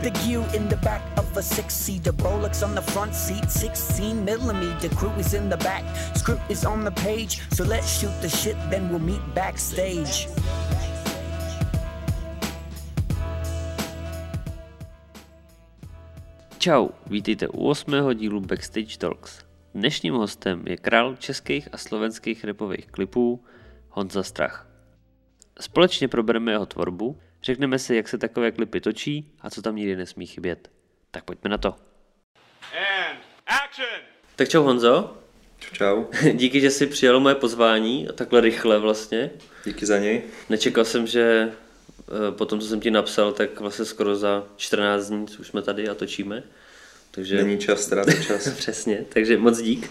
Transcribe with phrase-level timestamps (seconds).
[0.00, 4.88] Montague in the back of a six-seater, Rolex on the front seat, 16 millimeter.
[4.96, 5.84] Crew is in the back,
[6.16, 7.42] script is on the page.
[7.52, 10.28] So let's shoot the shit, then we'll meet backstage.
[16.58, 19.44] Čau, vítejte u osmého dílu Backstage Talks.
[19.74, 23.44] Dnešním hostem je král českých a slovenských repových klipů
[23.88, 24.66] Honza Strach.
[25.60, 29.96] Společně probereme jeho tvorbu, řekneme si, jak se takové klipy točí a co tam nikdy
[29.96, 30.70] nesmí chybět.
[31.10, 31.68] Tak pojďme na to.
[31.68, 34.00] And action!
[34.36, 35.20] Tak čau Honzo,
[35.72, 39.30] Čau, díky, že jsi přijal moje pozvání a takhle rychle vlastně.
[39.64, 40.22] díky za něj.
[40.48, 45.08] Nečekal jsem, že eh, po tom, co jsem ti napsal, tak vlastně skoro za 14
[45.08, 46.42] dní už jsme tady a točíme.
[47.10, 47.36] Takže...
[47.36, 48.48] Není čas, ztrácet čas.
[48.56, 49.90] Přesně, takže moc dík.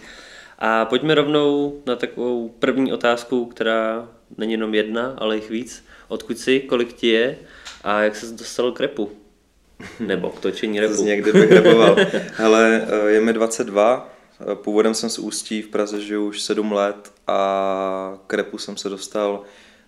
[0.59, 5.85] A pojďme rovnou na takovou první otázku, která není jenom jedna, ale jich víc.
[6.09, 7.38] Odkud jsi, kolik ti je
[7.84, 9.12] a jak se dostal k repu?
[9.99, 11.04] Nebo k točení repu?
[11.04, 11.95] někdy bych repoval.
[12.34, 14.10] Hele, eh, je mi 22,
[14.51, 18.77] eh, původem jsem z Ústí, v Praze žiju už 7 let a k repu jsem
[18.77, 19.43] se dostal,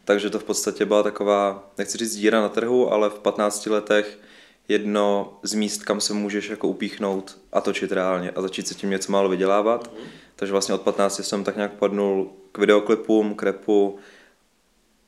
[0.05, 4.19] takže to v podstatě byla taková, nechci říct díra na trhu, ale v 15 letech
[4.67, 8.89] jedno z míst, kam se můžeš jako upíchnout a točit reálně a začít se tím
[8.89, 9.91] něco málo vydělávat.
[10.35, 13.99] Takže vlastně od 15 jsem tak nějak padnul k videoklipům, k repu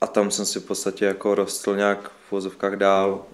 [0.03, 3.25] a tam jsem si v podstatě jako rostl nějak v vozovkách dál,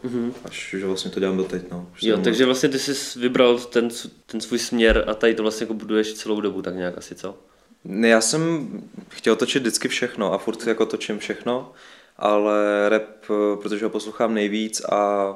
[0.46, 1.62] až že vlastně to dělám doteď.
[1.72, 1.90] No.
[1.94, 3.90] Už Jo, takže vlastně ty jsi vybral ten,
[4.26, 7.38] ten svůj směr a tady to vlastně jako buduješ celou dobu, tak nějak asi, co?
[7.84, 8.70] Ne, Já jsem
[9.10, 11.72] chtěl točit vždycky všechno a furt jako točím všechno,
[12.18, 15.36] ale rap, eh, protože ho poslouchám nejvíc a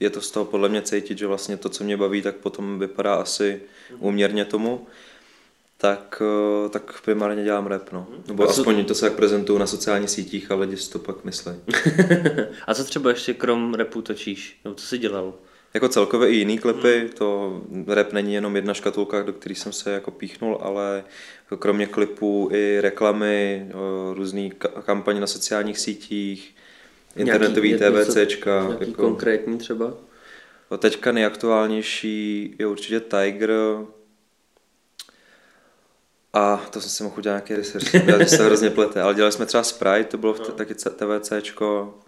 [0.00, 2.78] je to z toho podle mě cítit, že vlastně to, co mě baví, tak potom
[2.78, 3.60] vypadá asi
[3.98, 4.86] úměrně tomu,
[5.82, 6.22] tak,
[6.66, 8.06] eh, tak primárně dělám rap, no.
[8.28, 10.98] Nebo A co- aspoň to se jak prezentuju na sociálních sítích a lidi si to
[10.98, 11.52] pak myslí.
[12.66, 14.60] a co třeba ještě krom repu točíš?
[14.64, 15.34] Nebo co jsi dělal?
[15.74, 19.90] Jako celkově i jiný klipy, to rap není jenom jedna škatulka, do které jsem se
[19.90, 21.04] jako píchnul, ale
[21.58, 23.66] kromě klipů i reklamy,
[24.14, 26.54] různý ka- kampaně na sociálních sítích,
[27.16, 28.62] internetový TVCčka.
[28.66, 29.94] Nějaký Jako, konkrétní třeba?
[30.68, 33.50] o, teďka nejaktuálnější je určitě Tiger,
[36.32, 39.32] a to jsem si mohl udělat nějaký research, já že se hrozně plete, ale dělali
[39.32, 41.98] jsme třeba Sprite, to bylo v t- taky C- TVCčko,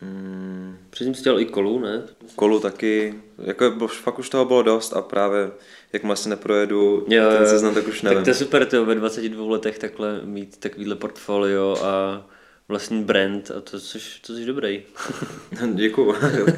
[0.00, 2.02] mm, Předtím jsi dělal i kolu, ne?
[2.36, 5.50] kolu taky, jako bo- fakt už toho bylo dost a právě
[5.92, 8.16] jakmile si neprojedu Jo, ten seznam, tak už nevím.
[8.18, 12.26] Tak to je super, tyjo, ve 22 letech takhle mít takovýhle portfolio a
[12.68, 14.82] vlastní brand a to což, to jsi dobrý.
[15.74, 16.14] Děkuju.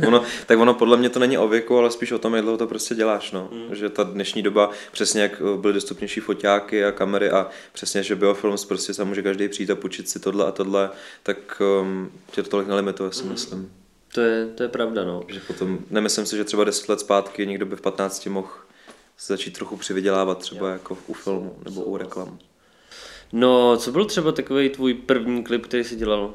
[0.06, 2.59] ono, tak ono podle mě to není o věku, ale spíš o tom, jak dlouho
[2.59, 3.33] to prostě děláš.
[3.33, 3.49] No.
[3.53, 3.75] Mm.
[3.75, 8.17] Že ta dnešní doba, přesně jak eh, byly dostupnější foťáky a kamery a přesně, že
[8.17, 10.91] biofilm prostě se může každý přijít a půjčit si tohle a tohle,
[11.22, 13.12] tak um, tě to tolik nelimituje, Mm.
[13.12, 13.73] si myslím.
[14.15, 15.23] To je, to je pravda, no.
[15.28, 18.49] Že potom, nemyslím si, že třeba 10 let zpátky někdo by v 15 mohl
[19.17, 22.38] se začít trochu přivydělávat třeba jako u filmu nebo u reklam.
[23.32, 26.34] No, co byl třeba takový tvůj první klip, který jsi dělal?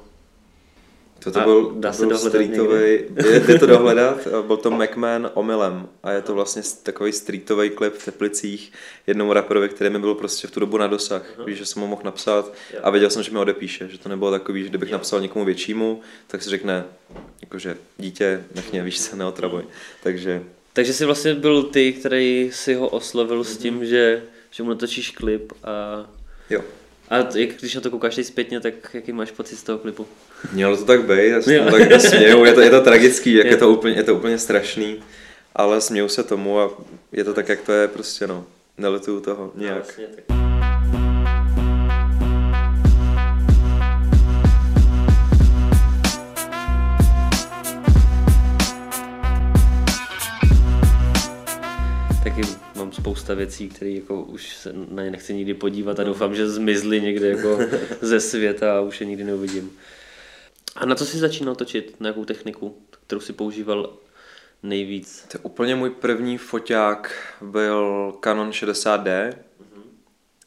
[1.24, 2.82] To, to byl, dá se byl streetový,
[3.32, 5.90] je, jde to dohledat, byl to McMahon omylem.
[6.04, 8.72] A je to vlastně takový streetový klip v Teplicích
[9.08, 11.40] jednomu raperovi, který mi byl prostě v tu dobu na dosah.
[11.46, 12.54] Víš, že jsem ho mohl napsat.
[12.84, 16.02] A věděl jsem, že mi odepíše, že to nebylo takový, že kdybych napsal někomu většímu,
[16.28, 16.86] tak si řekne,
[17.42, 19.64] jakože dítě, nech mě, víš se, neotravuj.
[20.04, 24.70] Takže Takže jsi vlastně byl ty, který si ho oslovil s tím, že, že mu
[24.70, 26.06] natočíš klip a,
[26.50, 26.62] jo,
[27.12, 30.08] a jak, když na to koukáš teď zpětně, tak jaký máš pocit z toho klipu?
[30.54, 33.52] mělo to tak být, já se tak směju, je to, je to tragický, jak Je.
[33.52, 35.04] je to úplně, je to úplně strašný,
[35.56, 36.72] ale směju se tomu a
[37.12, 38.46] je to tak, jak to je prostě, no.
[38.78, 39.84] Nelituju toho nějak.
[39.84, 40.41] Vlastně, tak.
[53.02, 57.02] Spousta věcí, které jako už se na ně nechci nikdy podívat a doufám, že zmizly
[57.02, 57.60] někde jako
[58.02, 59.72] ze světa a už je nikdy neuvidím.
[60.76, 61.96] A na co jsi začínal točit?
[62.00, 63.94] Na jakou techniku, kterou si používal
[64.64, 65.26] nejvíc?
[65.32, 69.34] To je úplně můj první foťák byl Canon 60D,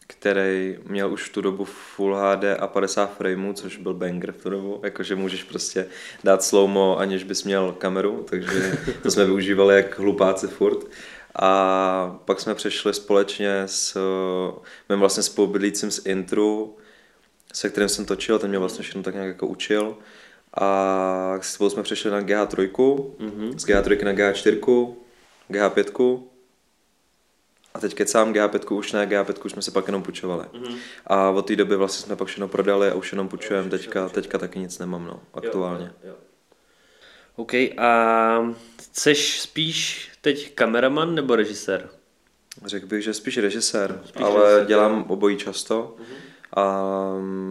[0.06, 4.42] který měl už v tu dobu Full HD a 50 frameů, což byl banger v
[4.42, 5.86] tu dobu, jakože můžeš prostě
[6.24, 10.86] dát slowmo, aniž bys měl kameru, takže to jsme využívali jak hlupáci furt.
[11.38, 13.98] A pak jsme přešli společně s
[14.88, 16.76] mým vlastně spolubydlícím z Intru,
[17.52, 19.96] se kterým jsem točil, ten mě vlastně všechno tak nějak jako učil.
[20.54, 23.58] A spolu jsme přešli na GH3, mm-hmm.
[23.58, 24.94] z GH3 na GH4,
[25.50, 26.22] GH5
[27.74, 30.44] a teď kecám GH5 už ne, GH5 už jsme se pak jenom půjčovali.
[30.44, 30.76] Mm-hmm.
[31.06, 34.38] A od té doby vlastně jsme pak všechno prodali a už jenom půjčujeme, teďka, teďka
[34.38, 35.84] taky nic nemám, no, aktuálně.
[36.04, 36.14] Jo, jo.
[37.36, 38.54] OK, a
[38.92, 41.88] seš spíš teď kameraman nebo režisér?
[42.66, 44.66] Řekl bych, že spíš režisér, Spíš ale režisér.
[44.66, 45.96] dělám obojí často
[46.56, 46.82] a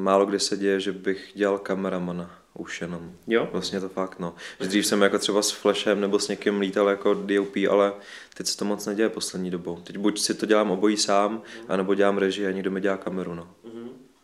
[0.02, 3.12] málo kdy se děje, že bych dělal kameramana už jenom.
[3.28, 3.50] Jo?
[3.52, 4.36] Vlastně to fakt, no.
[4.60, 7.94] Že dřív jsem jako třeba s Flashem nebo s někým lítal jako DOP, ale
[8.34, 9.76] teď se to moc neděje poslední dobou.
[9.84, 13.34] Teď buď si to dělám obojí sám, anebo dělám režii a někdo mi dělá kameru,
[13.34, 13.48] no.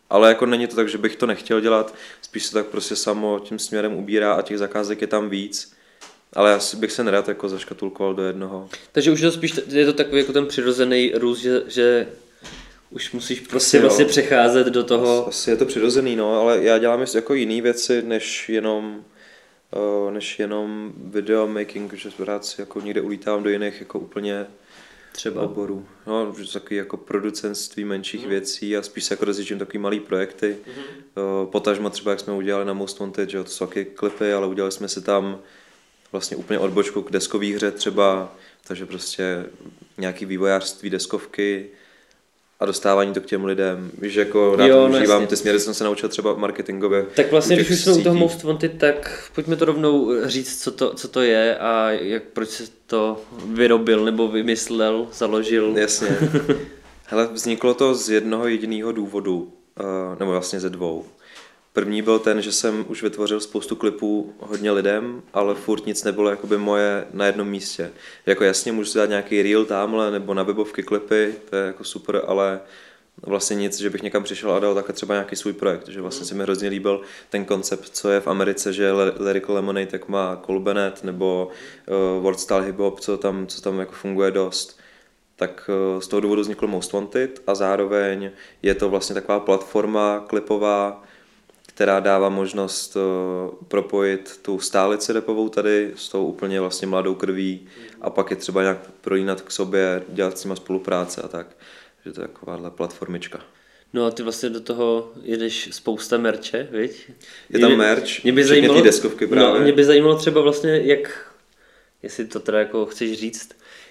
[0.09, 3.39] Ale jako není to tak, že bych to nechtěl dělat, spíš se tak prostě samo
[3.39, 5.73] tím směrem ubírá a těch zakázek je tam víc.
[6.33, 8.69] Ale já bych se nerad jako zaškatulkoval do jednoho.
[8.91, 12.07] Takže už je to spíš, je to takový jako ten přirozený růst, že, že
[12.89, 13.83] už musíš prostě jo.
[13.83, 15.27] vlastně přecházet do toho.
[15.27, 19.03] Asi je to přirozený, no, ale já dělám jako jiné věci, než jenom
[20.05, 24.45] uh, než jenom video making, že rád si jako někde ulítám do jiných jako úplně
[25.11, 25.41] Třeba.
[25.41, 25.85] oborů.
[26.07, 28.29] No, že takový jako producentství menších Mhm.
[28.29, 30.57] věcí a spíš se jako rozjíždím takový malý projekty.
[30.65, 34.47] Uh, potažmo třeba, jak jsme udělali na Most Wanted, že to jsou taky klipy, ale
[34.47, 35.39] udělali jsme si tam
[36.11, 38.35] vlastně úplně odbočku k deskové hře třeba,
[38.67, 39.45] takže prostě
[39.97, 41.69] nějaký vývojářství, deskovky
[42.59, 43.91] a dostávání to k těm lidem.
[44.01, 45.27] Víš, že jako rád Jo, no užívám, jasně.
[45.27, 47.05] ty směry jsem se naučil třeba marketingově.
[47.15, 48.15] Tak vlastně, když už jsme u toho.
[48.15, 52.49] Most Wanted, tak pojďme to rovnou říct, co to, co to je a jak, proč
[52.49, 55.77] se to vyrobil nebo vymyslel, založil.
[55.77, 56.17] Jasně.
[57.05, 61.05] Hele, vzniklo to z jednoho jediného důvodu, uh, nebo vlastně ze dvou.
[61.79, 66.29] První byl ten, že jsem už vytvořil spoustu klipů hodně lidem, ale furt nic nebylo
[66.29, 67.91] jakoby moje na jednom místě.
[68.25, 71.83] Jako jasně můžu si dát nějaký reel tamhle, nebo na webovky klipy, to je jako
[71.83, 72.59] super, ale
[73.21, 76.25] vlastně nic, že bych někam přišel a dal takhle třeba nějaký svůj projekt, že vlastně
[76.25, 80.41] se mi hrozně líbil ten koncept, co je v Americe, že Lyrical Lemonade tak má
[80.45, 81.47] Cole Bennett nebo
[81.87, 84.79] uh, World Style Hip Hop, co tam, co tam jako funguje dost
[85.35, 88.31] tak eh, z toho důvodu vznikl Most Wanted a zároveň
[88.61, 91.03] je to vlastně taková platforma klipová,
[91.79, 97.67] která dává možnost eh, propojit tu stálici repovou tady s tou úplně vlastně mladou krví
[98.01, 101.47] a pak je třeba nějak prolínat k sobě, dělat s nima spolupráce a tak.
[102.05, 103.41] Že to je takováhle platformička.
[103.93, 107.11] No a ty vlastně do toho jedeš spousta merče, viď?
[107.49, 109.59] Je tam merch, mě by zajímalo, deskovky právě.
[109.59, 111.33] No, mě by zajímalo třeba vlastně, jak,
[112.03, 113.49] jestli to teda jako chceš říct,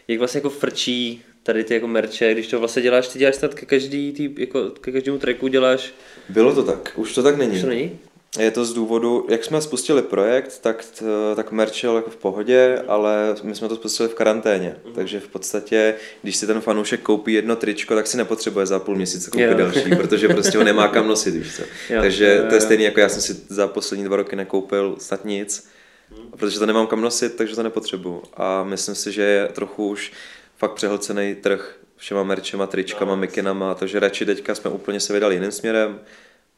[0.09, 3.55] jak vlastně jako frčí tady ty jako merče, když to vlastně děláš, ty děláš snad
[3.55, 5.93] ke každý, tý, jako ke každému tracku děláš,
[6.29, 7.53] Bylo to tak, už to tak není.
[7.57, 7.99] už to není?
[8.39, 11.05] Je to z důvodu, jak jsme spustili projekt, tak, t-
[11.37, 14.77] tak merch jel jako v pohodě, ale my jsme to spustili v karanténě.
[14.85, 14.95] Mhm.
[14.95, 18.97] Takže v podstatě, když si ten fanoušek koupí jedno tričko, tak si nepotřebuje za půl
[18.97, 19.55] měsíce koupit Jo.
[19.59, 21.63] další, protože prostě ho nemá kam nosit, víš co.
[21.95, 24.97] Jo, Takže jo, to je stejné, jako já jsem si za poslední dva roky nekoupil
[24.99, 25.69] snad nic,
[26.11, 26.31] Mhm.
[26.39, 28.23] protože to nemám kam nosit, takže to nepotřebuju.
[28.37, 30.13] A myslím si, že je trochu už
[30.59, 35.53] fakt přehlcený trh všema merčema, tričkama, mikinama, takže radši teďka jsme úplně se vydali jiným
[35.53, 35.99] směrem,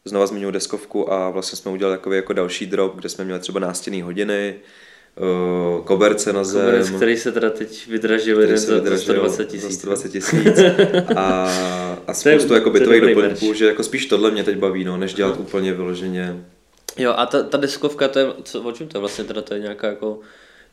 [0.05, 3.61] znova zmiňuji deskovku a vlastně jsme udělali takový jako další drop, kde jsme měli třeba
[3.61, 4.55] nástěnné hodiny,
[5.17, 9.37] eh, koberce na zem, Koberec, který se teda teď vydražil jeden se za, vydražil 120
[9.37, 9.79] za tisíc.
[9.79, 10.58] 120 tisíc.
[11.17, 11.50] A,
[12.06, 14.56] a je- spoustu jako to je bytových dobrý doplňků, že jako spíš tohle mě teď
[14.56, 16.44] baví, no, než dělat úplně vyloženě.
[16.99, 19.55] Jo, a ta, ta deskovka, to je, co, o čem to je vlastně teda, to
[19.55, 20.19] je nějaká jako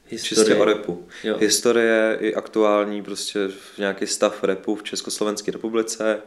[0.09, 0.45] historie.
[0.45, 1.07] Čistě o repu.
[1.23, 1.37] Jo.
[1.39, 3.39] Historie i aktuální prostě
[3.77, 6.21] nějaký stav repu v Československé republice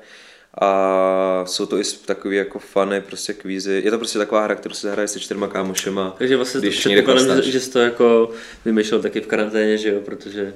[0.60, 3.82] a jsou to i takový jako fany, prostě kvízy.
[3.84, 6.14] Je to prostě taková hra, kterou se hraje se čtyřma kámošema.
[6.18, 8.30] Takže vlastně to když někde předpokládám, že, že jsi to jako
[8.64, 10.54] vymýšlel taky v karanténě, že jo, protože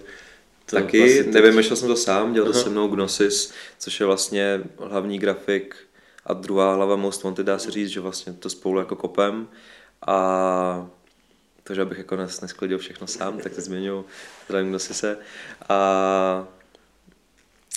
[0.66, 2.64] to Taky, vlastně nevymýšlel jsem to sám, dělal to Aha.
[2.64, 5.76] se mnou Gnosis, což je vlastně hlavní grafik
[6.26, 9.48] a druhá hlava Most Wanted, dá se říct, že vlastně to spolu jako kopem
[10.06, 10.90] a
[11.64, 14.04] to, že abych jako nes, nesklidil všechno sám, tak to zmiňuji,
[14.46, 15.18] zdravím Gnosise
[15.68, 16.48] a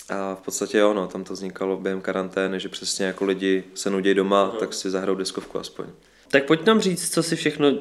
[0.08, 3.90] a v podstatě jo, no, tam to vznikalo během karantény, že přesně jako lidi se
[3.90, 5.86] nudí doma, tak si zahrajou deskovku aspoň.
[6.30, 7.72] Tak pojď nám říct, co si všechno,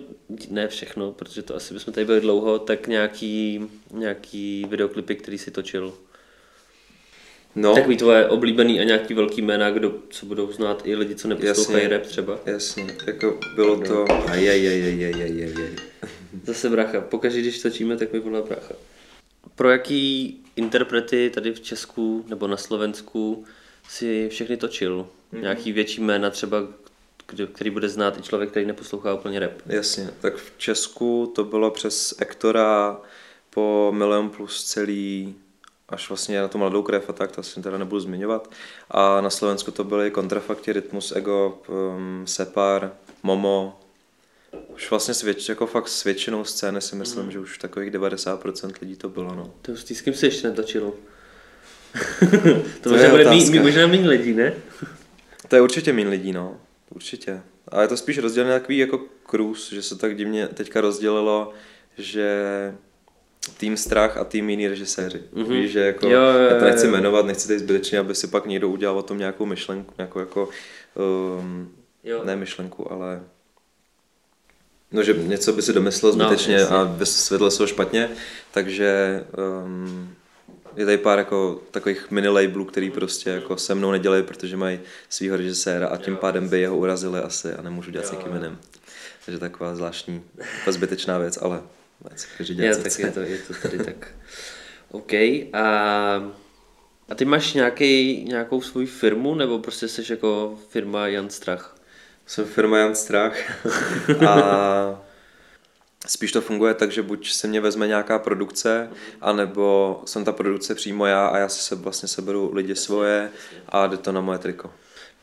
[0.49, 5.51] ne všechno, protože to asi bychom tady byli dlouho, tak nějaký, nějaký videoklipy, který si
[5.51, 5.93] točil.
[7.57, 7.75] No.
[7.75, 11.87] Takový tvoje oblíbený a nějaký velký jména, kdo, co budou znát i lidi, co neposlouchají
[11.87, 12.39] rap třeba.
[12.45, 13.87] Jasně, jako bylo no.
[13.87, 14.05] to...
[14.29, 15.75] Ajajajajajajajaj.
[16.43, 18.75] Zase brácha, pokaždé, když točíme, tak mi volá brácha.
[19.55, 23.45] Pro jaký interprety tady v Česku nebo na Slovensku
[23.89, 25.07] si všechny točil?
[25.33, 25.41] Mm-hmm.
[25.41, 26.57] Nějaký větší jména třeba,
[27.53, 29.51] který bude znát i člověk, který neposlouchá úplně rap.
[29.65, 33.01] Jasně, tak v Česku to bylo přes Ektora
[33.49, 35.35] po Milion plus celý
[35.89, 38.51] až vlastně na tu mladou krev a tak, to asi teda nebudu zmiňovat.
[38.91, 42.91] A na Slovensku to byly Kontrafakti, Rytmus, Ego, um, Separ,
[43.23, 43.79] Momo.
[44.75, 47.31] Už vlastně s, věč, jako fakt s většinou scény si myslím, mm.
[47.31, 49.35] že už takových 90% lidí to bylo.
[49.35, 49.53] No.
[49.61, 50.93] To s s kým se ještě netočil?
[52.19, 52.29] to,
[52.81, 53.61] To možná bude mý, otázka.
[53.61, 54.53] možná méně lidí, ne?
[55.47, 56.57] To je určitě méně lidí, no.
[56.89, 57.41] Určitě.
[57.67, 61.53] A je to spíš rozdělené takový jako cruise, že se tak divně teďka rozdělilo,
[61.97, 62.37] že
[63.57, 65.21] tým strach a tým jiný režiséři.
[65.33, 65.47] Mm-hmm.
[65.47, 66.91] Víš, že jako, Jo, jo, já to nechci jo.
[66.91, 70.49] jmenovat, nechci tady zbytečně, aby si pak někdo udělal o tom nějakou myšlenku, nějakou jako,
[71.39, 71.71] um,
[72.03, 72.21] Jo.
[72.23, 73.21] ne myšlenku, ale
[74.91, 76.75] no, že něco by si domyslel No, zbytečně jasně.
[76.75, 78.09] a vysvětlil se ho špatně,
[78.51, 79.23] takže
[79.63, 80.15] um,
[80.75, 84.79] je tady pár jako takových mini labelů, který prostě jako se mnou nedělají, protože mají
[85.09, 88.59] svého režiséra a tím pádem by jeho urazili asi a nemůžu dělat s někým jiným.
[89.25, 90.23] Takže taková zvláštní,
[90.67, 91.61] zbytečná věc, ale
[92.15, 94.07] si každý dělá, co tak je to, je to tady tak.
[94.91, 95.13] OK.
[95.13, 95.63] A,
[97.09, 101.77] a ty máš nějaký, nějakou svou firmu, nebo prostě jsi jako firma Jan Strach?
[102.25, 103.37] Jsem firma Jan Strach
[104.27, 105.01] a
[106.07, 108.89] spíš to funguje tak, že buď se mě vezme nějaká produkce,
[109.21, 113.31] anebo jsem ta produkce přímo já a já si se vlastně seberu lidi svoje
[113.69, 114.73] a jde to na moje triko.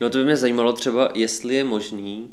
[0.01, 2.29] No to by mě zajímalo třeba, jestli je možný,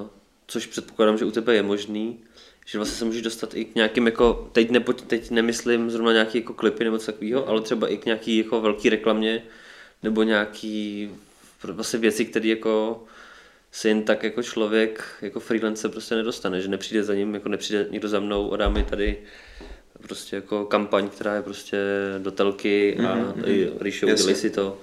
[0.00, 0.06] uh,
[0.46, 2.20] což předpokládám, že u tebe je možný,
[2.66, 6.38] že vlastně se můžeš dostat i k nějakým jako, teď, nepo, teď nemyslím zrovna nějaký
[6.38, 9.42] jako klipy nebo něco takového, ale třeba i k nějaký jako velký reklamě,
[10.02, 11.10] nebo nějaký
[11.64, 13.04] vlastně věci, které jako
[13.72, 17.86] se jen tak jako člověk, jako freelancer prostě nedostane, že nepřijde za ním, jako nepřijde
[17.90, 19.18] někdo za mnou a dá mi tady
[20.02, 21.78] prostě jako kampaň, která je prostě
[22.18, 23.72] do telky a mm-hmm.
[23.80, 24.22] Ríšo, Jasně.
[24.22, 24.62] udělej si to.
[24.62, 24.76] No,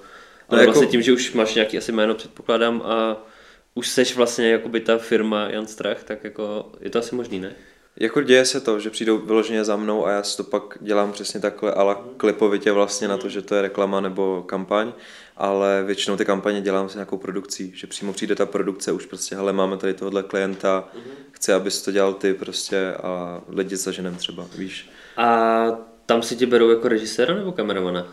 [0.48, 3.26] Ale jako- vlastně tím, že už máš nějaký asi jméno, předpokládám, a
[3.74, 7.52] už seš vlastně jakoby ta firma Jan Strach, tak jako je to asi možný, ne?
[8.00, 11.12] Jako děje se to, že přijdou vyloženě za mnou a já si to pak dělám
[11.12, 14.92] přesně takhle, ale klipovitě vlastně na to, že to je reklama nebo kampaň,
[15.36, 19.36] ale většinou ty kampaně dělám s nějakou produkcí, že přímo přijde ta produkce, už prostě,
[19.36, 20.88] hele, máme tady tohle klienta,
[21.32, 24.90] chci, abys to dělal ty prostě a lidi zaženem třeba, víš.
[25.16, 25.66] A
[26.06, 28.06] tam si tě berou jako režiséra nebo kameramana?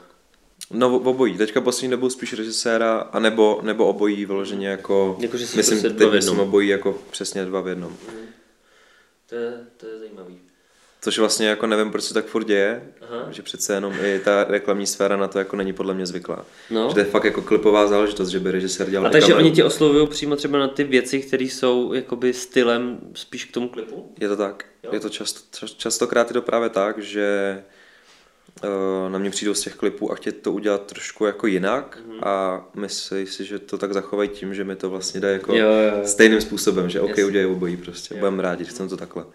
[0.73, 5.47] No obojí, teďka poslední dobou spíš režiséra, a nebo, nebo obojí vyloženě jako, Jako, že
[5.47, 6.15] jsi myslím, prostě teď v jednom.
[6.15, 7.97] myslím obojí jako přesně dva v jednom.
[9.29, 10.39] To je, to je zajímavý.
[11.01, 13.27] Což vlastně jako nevím, proč se tak furt děje, Aha.
[13.31, 16.45] že přece jenom i ta reklamní sféra na to jako není podle mě zvyklá.
[16.69, 16.87] No.
[16.89, 19.45] Že to je fakt jako klipová záležitost, že by režisér dělal A takže kameru.
[19.47, 23.69] oni tě oslovují přímo třeba na ty věci, které jsou jakoby stylem spíš k tomu
[23.69, 24.13] klipu?
[24.19, 24.65] Je to tak.
[24.83, 24.89] Jo.
[24.93, 27.63] Je to často, čas- častokrát je to právě tak, že
[29.09, 32.19] na mě přijdou z těch klipů a chtějí to udělat trošku jako jinak Mhm.
[32.23, 35.65] a myslí si, že to tak zachovají tím, že mi to vlastně dají jako Jo,
[35.71, 36.07] jo, jo.
[36.07, 37.25] stejným způsobem, že OK, Jasně.
[37.25, 38.19] udělají obojí prostě, Jo.
[38.19, 39.25] budeme rádi, chceme to takhle.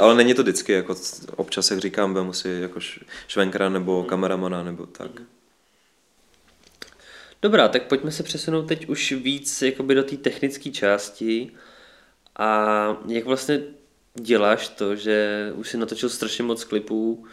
[0.00, 0.96] Ale není to vždycky, jako
[1.36, 2.80] občas, jak říkám, vemu si jako
[3.28, 3.72] švenkra Mhm.
[3.72, 5.10] nebo kameramana nebo tak.
[7.42, 11.50] Dobrá, tak pojďme se přesunout teď už víc jakoby do té technické části.
[12.36, 12.66] A
[13.08, 13.62] jak vlastně
[14.22, 17.26] děláš to, že už si natočil strašně moc klipů,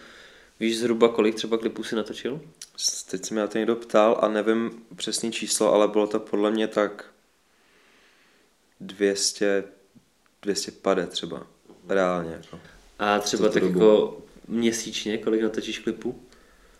[0.59, 2.41] víš zhruba kolik třeba klipů si natočil?
[3.11, 6.51] Teď se mě na to někdo ptal a nevím přesný číslo, ale bylo to podle
[6.51, 7.05] mě tak
[8.79, 9.63] 200,
[10.41, 11.47] 250 třeba,
[11.89, 12.31] reálně.
[12.31, 12.59] Jako.
[12.99, 13.79] A třeba tak dobu.
[13.79, 16.23] jako měsíčně, kolik natočíš klipů?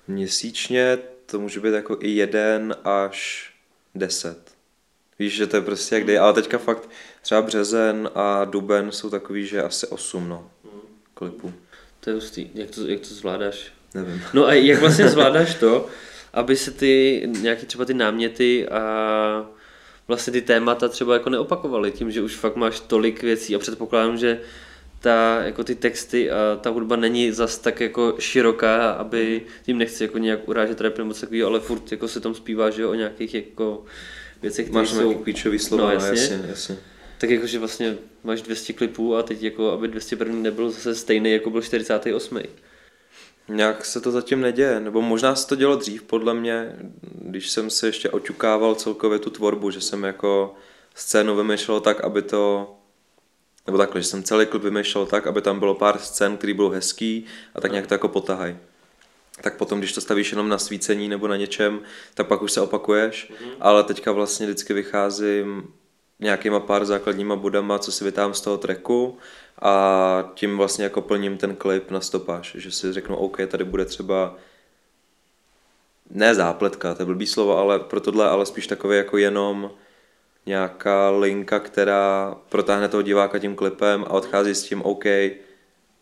[0.07, 3.49] Měsíčně to může být jako i jeden až
[3.95, 4.56] deset.
[5.19, 6.89] Víš, že to je prostě jak dej, ale teďka fakt
[7.21, 10.49] třeba březen a duben jsou takový, že asi osm, no,
[11.13, 11.53] klipů.
[11.99, 12.49] To je hustý.
[12.53, 13.71] Jak to, jak to zvládáš?
[13.93, 14.21] Nevím.
[14.33, 15.87] No a jak vlastně zvládáš to,
[16.33, 19.49] aby se ty nějaký třeba ty náměty a
[20.07, 24.17] vlastně ty témata třeba jako neopakovaly tím, že už fakt máš tolik věcí a předpokládám,
[24.17, 24.39] že
[24.99, 30.03] ta, jako ty texty a ta hudba není zas tak jako široká, aby tím nechci
[30.03, 32.93] jako nějak urážet rap nebo takového, ale furt jako se tam zpívá, že jo, o
[32.93, 33.85] nějakých jako
[34.41, 35.01] věcech, které Máš jsou...
[35.01, 36.09] nějaký klíčový slova, No, jasně.
[36.09, 36.77] jasně, jasně.
[37.17, 41.49] Tak jakože vlastně máš 200 klipů a teď jako, aby 201 nebyl zase stejný, jako
[41.49, 42.39] byl 48.
[43.49, 46.75] Nějak se to zatím neděje, nebo možná se to dělo dřív, podle mě,
[47.21, 50.55] když jsem se ještě oťukával celkově tu tvorbu, že jsem jako
[50.95, 52.73] scénu vymýšlel tak, aby to,
[53.65, 56.69] nebo takhle, že jsem celý klip vymýšlel tak, aby tam bylo pár scén, které budou
[56.69, 57.25] hezký
[57.55, 58.57] a tak nějak to jako potahaj.
[59.41, 61.79] Tak potom, když to stavíš jenom na svícení nebo na něčem,
[62.13, 65.73] tak pak už se opakuješ, ale teďka vlastně vždycky vycházím
[66.19, 69.17] nějakýma pár základníma bodama, co si vytám z toho tracku
[69.61, 73.85] a tím vlastně jako plním ten klip na stopáž, že si řeknu, OK, tady bude
[73.85, 74.35] třeba
[76.09, 79.71] ne zápletka, to je blbý slovo, ale pro tohle, ale spíš takové jako jenom
[80.45, 85.03] nějaká linka, která protáhne toho diváka tím klipem a odchází s tím OK,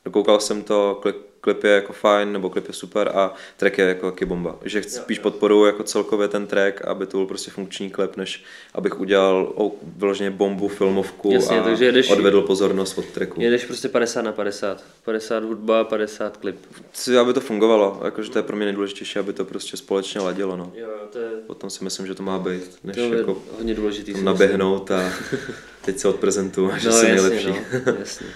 [0.06, 1.16] dokoukal jsem to, klip,
[1.46, 4.56] klip je jako fajn, nebo klip je super a track je jako taky bomba.
[4.66, 8.44] Že chci, spíš podporuji jako celkově ten track, aby to byl prostě funkční klip, než
[8.74, 13.42] abych udělal oh, vyloženě bombu, filmovku Jasně, a takže jedeš- odvedl pozornost od tracku.
[13.42, 14.84] Jedeš prostě 50 na 50.
[15.06, 16.56] 50 hudba, 50 klip.
[16.92, 20.58] Chci, aby to fungovalo, jakože to je pro mě nejdůležitější, aby to prostě společně ladilo,
[20.58, 20.72] no.
[20.76, 23.74] Jo, to je, Potom si myslím, že to má být, než to je jako hodně
[23.74, 24.22] důležitý.
[24.22, 25.10] naběhnout a
[25.86, 27.48] teď se odprezentuju, že No jsem jasně, nejlepší.
[27.86, 28.28] no, jasně.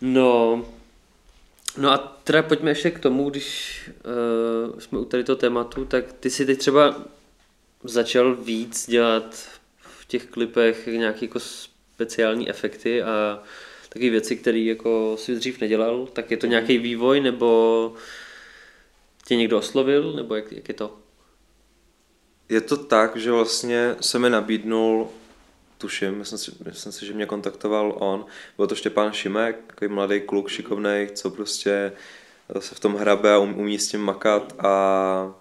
[0.00, 0.64] No,
[1.78, 3.80] no a teda pojďme ještě k tomu, když
[4.72, 7.02] uh, jsme u tady toho tématu, tak ty si teď třeba
[7.84, 9.48] začal víc dělat
[9.80, 13.42] v těch klipech nějaké jako speciální efekty a
[13.88, 17.94] takové věci, které jako si dřív nedělal, tak je to nějaký vývoj, nebo
[19.26, 20.98] tě někdo oslovil, nebo jak, jak je to?
[22.48, 25.08] Je to tak, že vlastně se mi nabídnul,
[25.78, 28.24] tuším, myslím si, myslím si, že mě kontaktoval on,
[28.56, 31.92] byl to Štěpán Šimek, takový mladý kluk, šikovný, co prostě
[32.58, 35.34] se v tom hrabe a um- umí s tím makat a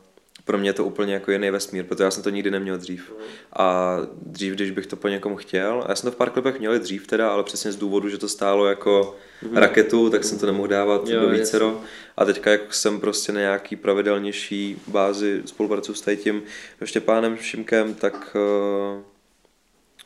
[0.46, 3.14] pro mě je to úplně jako jiný vesmír, protože já jsem to nikdy neměl dřív.
[3.54, 6.60] A dřív, když bych to po někom chtěl, a já jsem to v pár klipech
[6.60, 9.16] měl dřív teda, ale přesně z důvodu, že to stálo jako
[9.54, 11.82] raketu, tak jsem to nemohl dávat Jo, do vícero.
[12.18, 16.44] A teďka jak jsem prostě na nějaký pravidelnější bázi spolupracuji s tím
[16.84, 19.02] Štěpánem Šimkem, tak uh,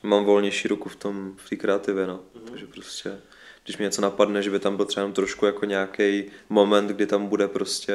[0.03, 2.19] mám volnější ruku v tom v té kreativě, no.
[2.49, 3.17] Takže prostě
[3.65, 7.05] když mi něco napadne, že by tam byl třeba jenom trošku jako nějaký moment, kdy
[7.05, 7.93] tam bude prostě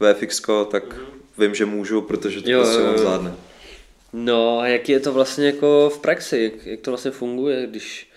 [0.00, 0.96] VFX, tak
[1.38, 2.98] vím, že můžu, protože to Jo, prostě jo.
[2.98, 3.34] zvládne.
[4.12, 8.10] No a jak je to vlastně jako v praxi, jak, jak to vlastně funguje, když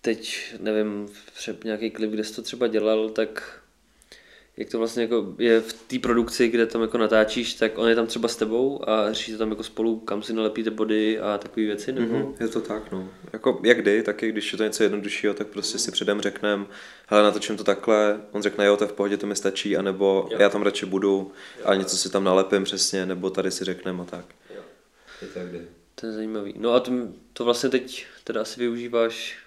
[0.00, 3.60] teď, nevím, před nějaký klip, kde jsi to třeba dělal, tak
[4.58, 7.94] jak to vlastně jako je v té produkci, kde tam jako natáčíš, tak on je
[7.94, 11.66] tam třeba s tebou a řešíte tam jako spolu, kam si nalepíte body a takové
[11.66, 12.18] věci, nebo?
[12.18, 13.08] Mhm, je to tak, no.
[13.32, 16.66] Jako jak kdy, taky když je to něco jednoduššího, tak prostě si předem řekneme,
[17.06, 20.28] hele, natočím to takhle, on řekne, jo, to je v pohodě, to mi stačí, anebo
[20.38, 21.32] já tam radši budu,
[21.64, 24.24] a něco si tam nalepím přesně, nebo tady si řekneme a tak.
[25.22, 25.60] Je to jak kdy.
[25.94, 26.54] To je zajímavý.
[26.56, 26.92] No a to,
[27.32, 29.38] to vlastně teď teda asi využíváš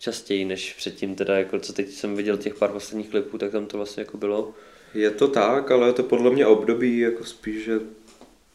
[0.00, 3.66] častěji než předtím, teda jako co teď jsem viděl těch pár posledních klipů, tak tam
[3.66, 4.54] to vlastně jako bylo.
[4.94, 7.80] Je to tak, ale je to podle mě období jako spíš, že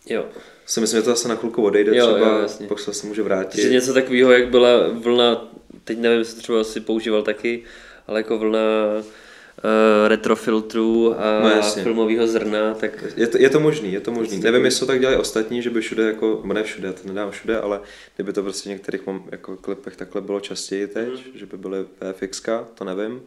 [0.10, 0.26] Jo.
[0.66, 2.68] si myslím, že to zase na chvilku odejde Jo, třeba, jo, jasně.
[2.68, 3.52] pak se zase může vrátit.
[3.52, 5.52] Takže něco takového, jak byla vlna,
[5.84, 7.64] teď nevím, jestli to třeba si používal taky,
[8.08, 8.60] ale jako vlna
[9.58, 11.84] uh, retrofiltrů a No jasně.
[11.84, 14.38] filmového zrna, tak Je to, je to možný, je to možný.
[14.40, 17.60] Nevím, jestli to tak dělají ostatní, že by všude jako, ne všude, to nedám všude,
[17.60, 17.82] ale
[18.16, 21.18] kdyby to prostě v některých mom- jako klipech takhle bylo častěji teď, Mhm.
[21.36, 22.42] že by byly VFX,
[22.76, 23.22] to nevím,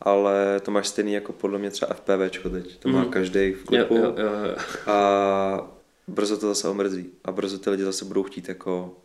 [0.00, 3.64] ale to máš stejný jako podle mě třeba FPVčko teď, to má každý v jo,
[3.66, 4.56] klipu jo, jo, jo.
[4.86, 5.70] a
[6.08, 8.96] brzo to zase omrzí a brzo ty lidi zase budou chtít jako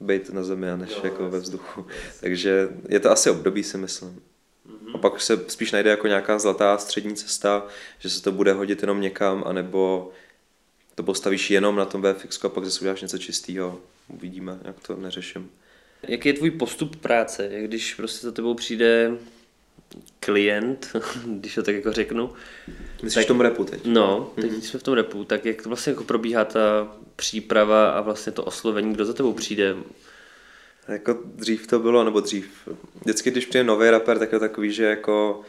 [0.00, 1.86] být na zemi a než jako ve vzduchu.
[2.20, 4.20] Takže je to asi období, si myslím.
[4.94, 7.66] A pak se spíš najde jako nějaká zlatá střední cesta,
[7.98, 10.10] že se to bude hodit jenom někam, anebo
[10.94, 13.80] to postavíš jenom na tom VFX a pak zase uděláš něco čistého.
[14.08, 15.50] Uvidíme, jak to neřeším.
[16.08, 19.10] Jaký je tvůj postup práce, když prostě za tebou přijde
[20.20, 22.32] klient, když to tak jako řeknu,
[23.02, 23.84] Myslíš v tom repu teď?
[23.84, 24.60] No, teď mm-hmm.
[24.60, 28.44] jsme v tom repu, tak jak to vlastně jako probíhá ta příprava a vlastně to
[28.44, 29.76] oslovení, kdo za tebou přijde?
[30.88, 32.68] Jako dřív to bylo, nebo dřív.
[33.00, 35.40] Vždycky, když přijde nový rapper, tak je takový, že jako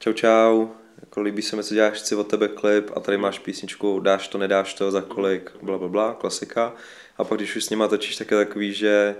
[0.00, 0.66] čau čau,
[1.00, 4.28] jako líbí se mi, co děláš, chci od tebe klip a tady máš písničku, dáš
[4.28, 6.74] to, nedáš to, za kolik, bla, bla, bla, klasika.
[7.18, 9.16] A pak, když už s nima točíš, tak je takový, že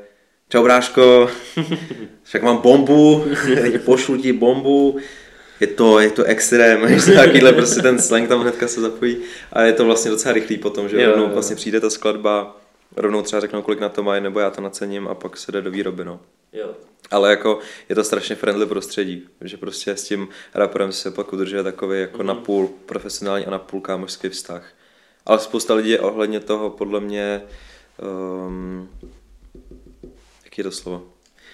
[0.49, 1.31] čau bráško,
[2.23, 3.25] však mám bombu,
[3.85, 4.99] pošlu ti bombu,
[5.61, 6.81] je to, je to extrém,
[7.15, 9.17] takovýhle prostě ten slang tam hnedka se zapojí
[9.53, 11.31] a je to vlastně docela rychlý potom, že Jo, jo.
[11.33, 12.60] vlastně přijde ta skladba,
[12.97, 15.63] rovnou třeba řeknou, kolik na to mají, nebo já to nacením a pak se jde
[15.63, 16.21] do výroby, no.
[16.53, 16.75] Jo.
[17.11, 21.63] Ale jako je to strašně friendly prostředí, že prostě s tím raperem se pak udržuje
[21.63, 22.27] takový jako mm.
[22.27, 24.73] napůl profesionální a napůl kámošský vztah.
[25.27, 27.43] Ale spousta lidí je ohledně toho podle mě,
[28.47, 28.89] um,
[30.45, 31.03] jaký je to slovo?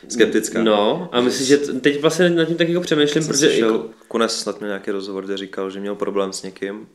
[0.08, 0.62] Skeptická.
[0.62, 3.88] No, a myslím, že teď vlastně nad tím tak jako přemýšlím, Jsem protože slyšel, jako,
[4.08, 6.88] Kunes snad měl nějaký rozhovor, kde říkal, že měl problém s někým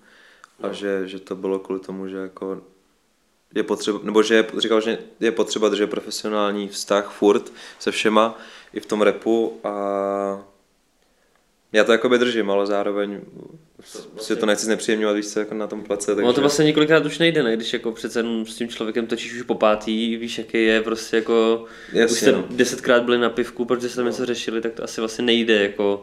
[0.63, 2.61] a že, že to bylo kvůli tomu, že jako
[3.55, 8.39] je potřeba, nebo že je, říkal, že je potřeba držet profesionální vztah furt se všema
[8.73, 10.45] i v tom repu a
[11.73, 13.21] já to jakoby držím, ale zároveň
[14.17, 16.23] si to nechci znepříjemňovat, víš co, jako na tom place, takže...
[16.23, 17.55] ono to vlastně několikrát už nejde, ne?
[17.55, 21.15] Když jako přece jenom s tím člověkem točíš už po pátý, víš, jaký je prostě
[21.15, 22.45] jako, Jasně, už jste no.
[22.49, 26.01] desetkrát byli na pivku, protože jste tam něco řešili, tak to asi vlastně nejde jako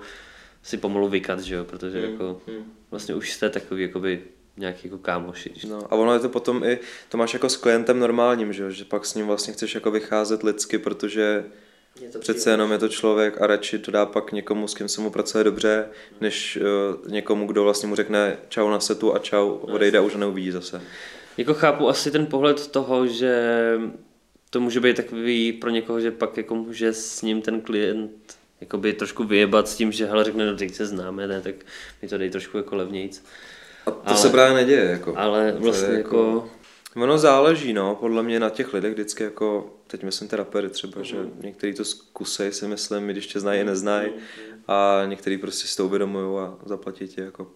[0.62, 2.42] si pomalu vykat, že jo, protože jako
[2.90, 4.22] vlastně už jste takový jakoby
[4.58, 5.52] nějaký jako kámoši.
[5.68, 8.70] No, a ono je to potom i, to máš jako s klientem normálním, že, jo,
[8.70, 11.44] že pak s ním vlastně chceš jako vycházet lidsky, protože
[12.00, 14.88] Je to přece jenom je to člověk a radši to dá pak někomu, s kým
[14.88, 15.88] se mu pracuje dobře,
[16.20, 20.12] než uh, někomu, kdo vlastně mu řekne čau na setu a čau, odejde a už
[20.12, 20.82] ho neuvidí zase.
[21.36, 23.42] Jako chápu asi ten pohled toho, že
[24.50, 28.92] to může být takový pro někoho, že pak jako může s ním ten klient jakoby
[28.92, 31.54] trošku vyjebat s tím, že hele řekne, no teď se známe, ne, tak
[32.02, 33.24] mi to dej trošku jako levnějc.
[33.88, 34.84] A to Ale- se právě neděje.
[34.84, 35.14] Jako.
[35.16, 36.48] Ale vlastně jako...
[36.96, 41.02] Ono záleží, no, podle mě na těch lidech vždycky jako, teď myslím ty rapery třeba,
[41.02, 44.10] že některý to zkusej si myslím, i když tě znají, neznají
[44.68, 47.46] a některý prostě si to uvědomují a zaplatí ti jako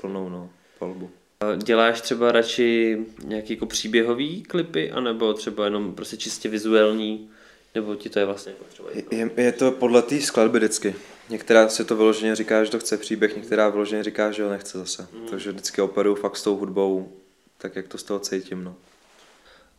[0.00, 1.10] plnou, no, palbu.
[1.56, 7.30] Děláš třeba radši nějaký jako příběhový klipy, anebo třeba jenom prostě čistě vizuální,
[7.74, 8.88] nebo ti to je vlastně jako třeba?
[9.10, 10.94] Je, je to podle té skladby vždycky.
[11.28, 14.78] Některá si to vyloženě říká, že to chce příběh, některá vyloženě říká, že ho nechce
[14.78, 15.08] zase.
[15.30, 17.12] Takže vždycky operuju fakt s tou hudbou,
[17.58, 18.76] tak jak to z toho cítím, no.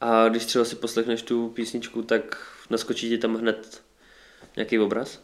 [0.01, 3.81] A když třeba si poslechneš tu písničku, tak naskočí ti tam hned
[4.55, 5.19] nějaký obraz?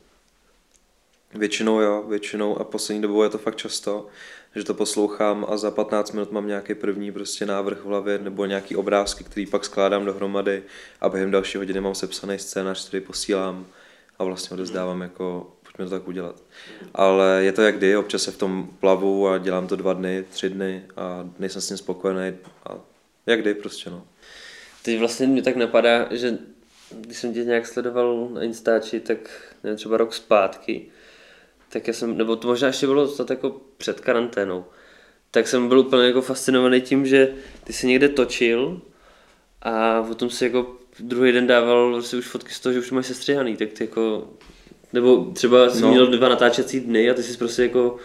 [1.34, 4.08] Většinou jo, většinou a poslední dobou je to fakt často,
[4.56, 8.46] že to poslouchám a za 15 minut mám nějaký první prostě návrh v hlavě nebo
[8.46, 10.64] nějaký obrázky, který pak skládám dohromady
[11.02, 13.66] a během další hodiny mám sepsaný scénář, který posílám
[14.20, 16.44] a vlastně odezdávám jako, pojďme to tak udělat.
[16.94, 20.26] Ale je to jak kdy, občas se v tom plavu a dělám to dva dny,
[20.30, 22.76] tři dny a nejsem s tím spokojený a
[23.26, 24.04] jak kdy prostě no.
[24.84, 26.38] Teď vlastně mě tak napadá, že
[26.92, 29.18] když jsem tě nějak sledoval na Instači, tak
[29.64, 30.86] nevím, třeba rok zpátky,
[31.70, 34.66] tak já jsem, nebo to možná ještě bylo snad jako před karanténou,
[35.32, 37.34] tak jsem byl úplně jako fascinovaný tím, že
[37.64, 38.82] ty jsi někde točil
[39.62, 43.08] a potom si jako druhý den dával prostě už fotky z toho, že už máš
[43.08, 44.30] sestřihaný, tak ty jako,
[44.96, 45.92] nebo třeba jsi No.
[45.92, 47.98] měl dva natáčecí dny a ty jsi prostě jako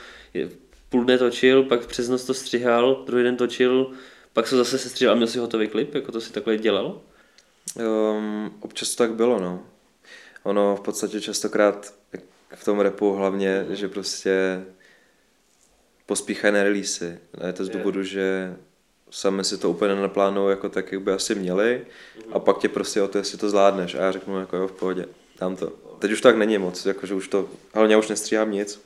[0.89, 3.91] půl dne točil, pak přes noc to střihal, druhý den točil,
[4.33, 7.01] pak se zase sestřihal a měl si hotový klip, jako to si takhle dělal?
[7.75, 9.63] Um, občas to tak bylo, no.
[10.43, 11.95] Ono v podstatě častokrát
[12.55, 14.65] v tom repu hlavně, že prostě
[16.07, 17.19] pospíchají na releasy.
[17.41, 18.57] A je to z důvodu, že
[19.11, 21.87] sami si to úplně nenaplánují jako tak, jak by asi měli
[22.33, 24.73] a pak tě prostě o to, jestli to zvládneš a já řeknu jako jo, v
[24.73, 25.07] pohodě,
[25.41, 25.73] dám to.
[25.99, 28.81] Teď už tak není moc, jakože už to, hlavně já už nestříhám nic.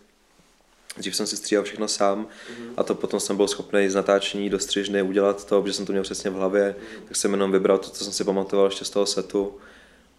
[0.97, 2.27] Dřív jsem si stříhal všechno sám
[2.77, 5.93] a to potom jsem byl schopný z natáčení do střižny udělat to, protože jsem to
[5.93, 6.75] měl přesně v hlavě,
[7.09, 9.55] tak jsem jenom vybral to, co jsem si pamatoval ještě z toho setu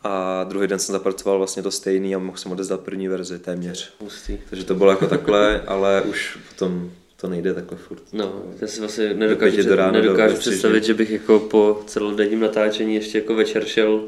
[0.04, 3.94] a druhý den jsem zapracoval vlastně to stejný a mohl jsem odezdat první verzi téměř.
[4.00, 4.38] Hustý.
[4.50, 8.04] Takže to bylo jako takhle, ale už potom to nejde takhle furt.
[8.14, 12.40] No, já si vlastně nedokážu, do rána nedokážu do představit, že bych jako po celodenním
[12.40, 14.04] natáčení ještě jako večer šel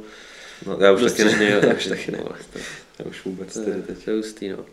[0.65, 2.17] No, já už taky ne, jo, já už taky ne.
[2.53, 2.59] to-
[2.99, 4.03] Já už vůbec To tedy je, teď.
[4.05, 4.65] to je hustý, no.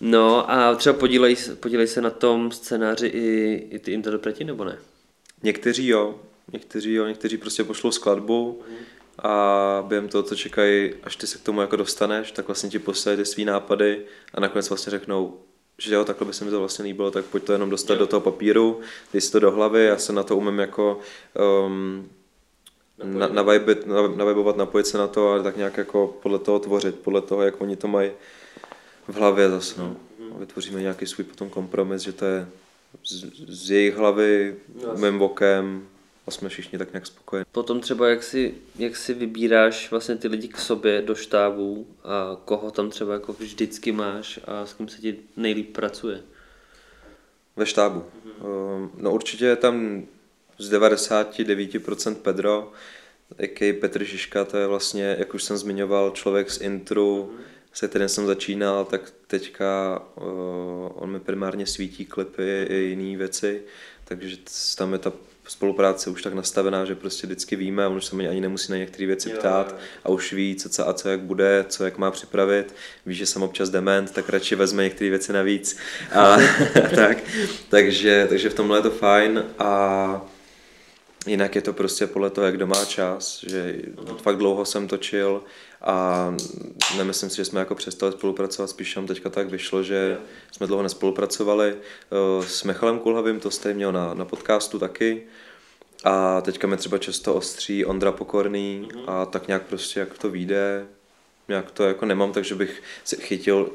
[0.00, 4.64] No a třeba podílej, se- podílej se na tom scénáři i, i ty interpreti, nebo
[4.64, 4.78] ne?
[5.42, 6.20] Někteří jo,
[6.52, 8.62] někteří jo, někteří prostě pošlou skladbu
[9.18, 12.78] a během toho, co čekají, až ty se k tomu jako dostaneš, tak vlastně ti
[12.78, 14.00] poslali ty svý nápady
[14.34, 15.38] a nakonec vlastně řeknou,
[15.78, 18.06] že jo, takhle by se mi to vlastně líbilo, tak pojď to jenom dostat do
[18.06, 18.80] toho papíru,
[19.12, 21.00] dej si to do hlavy, já se na to umím jako
[21.66, 22.08] um,
[23.04, 27.20] na, navibit, navibovat, napojit se na to a tak nějak jako podle toho tvořit, podle
[27.20, 28.10] toho, jak oni to mají
[29.08, 29.96] v hlavě zase, no.
[30.38, 32.48] Vytvoříme nějaký svůj potom kompromis, že to je
[33.04, 34.56] z, z jejich hlavy,
[34.96, 35.86] mým bokem
[36.26, 37.44] a jsme všichni tak nějak spokojení.
[37.52, 42.36] Potom třeba jak si, jak si vybíráš vlastně ty lidi k sobě do štábu a
[42.44, 46.22] koho tam třeba jako vždycky máš a s kým se ti nejlíp pracuje.
[47.56, 48.04] Ve štábu.
[48.44, 50.06] Um, No určitě je tam
[50.58, 52.72] z 99% Pedro,
[53.38, 57.34] jaký Petr Žižka, to je vlastně, jak už jsem zmiňoval, člověk z intru,
[57.72, 60.24] se kterým jsem začínal, tak teďka uh,
[60.94, 63.62] on mi primárně svítí klipy i jiné věci,
[64.04, 64.36] takže
[64.76, 65.12] tam je ta
[65.48, 68.78] spolupráce už tak nastavená, že prostě vždycky víme, on už se mě ani nemusí na
[68.78, 72.10] některé věci ptát a už ví, co, co a co jak bude, co jak má
[72.10, 72.74] připravit.
[73.06, 75.76] Ví, že jsem občas dement, tak radši vezme některé věci navíc.
[76.12, 76.36] A,
[76.94, 77.18] tak,
[77.68, 80.30] takže, takže v tomhle je to fajn a
[81.26, 83.76] Jinak je to prostě podle toho, jak kdo čas, že
[84.22, 85.42] fakt dlouho jsem točil
[85.82, 86.34] a
[86.96, 90.18] nemyslím si, že jsme jako přestali spolupracovat, spíš nám teďka tak vyšlo, že
[90.52, 91.76] jsme dlouho nespolupracovali.
[91.76, 95.26] Eh, S Michalem Kulhavým to jste měl na, na podcastu taky
[96.04, 100.86] a teďka mi třeba často ostří Ondra Pokorný a tak nějak prostě, jak to vyjde,
[101.48, 102.82] nějak to jako nemám, takže bych
[103.20, 103.70] chytil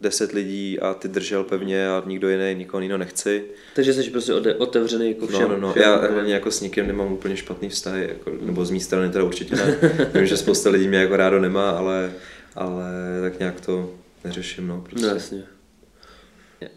[0.00, 3.44] deset lidí a ty držel pevně a nikdo jiný, nikoho jiného nechci.
[3.74, 5.42] Takže jsi prostě otevřený jako všem.
[5.42, 5.72] No, no, no.
[5.72, 9.10] všem Já hlavně jako s nikým nemám úplně špatný vztahy, jako, nebo z mé strany
[9.10, 9.78] teda určitě ne.
[10.14, 12.12] Vím, že spousta lidí mě jako rádo nemá, ale,
[12.54, 12.84] ale
[13.22, 13.94] tak nějak to
[14.24, 14.80] neřeším, no.
[14.80, 15.06] Prostě.
[15.06, 15.44] No jasně.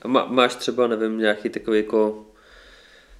[0.02, 2.26] A má, máš třeba, nevím, nějaký takový jako,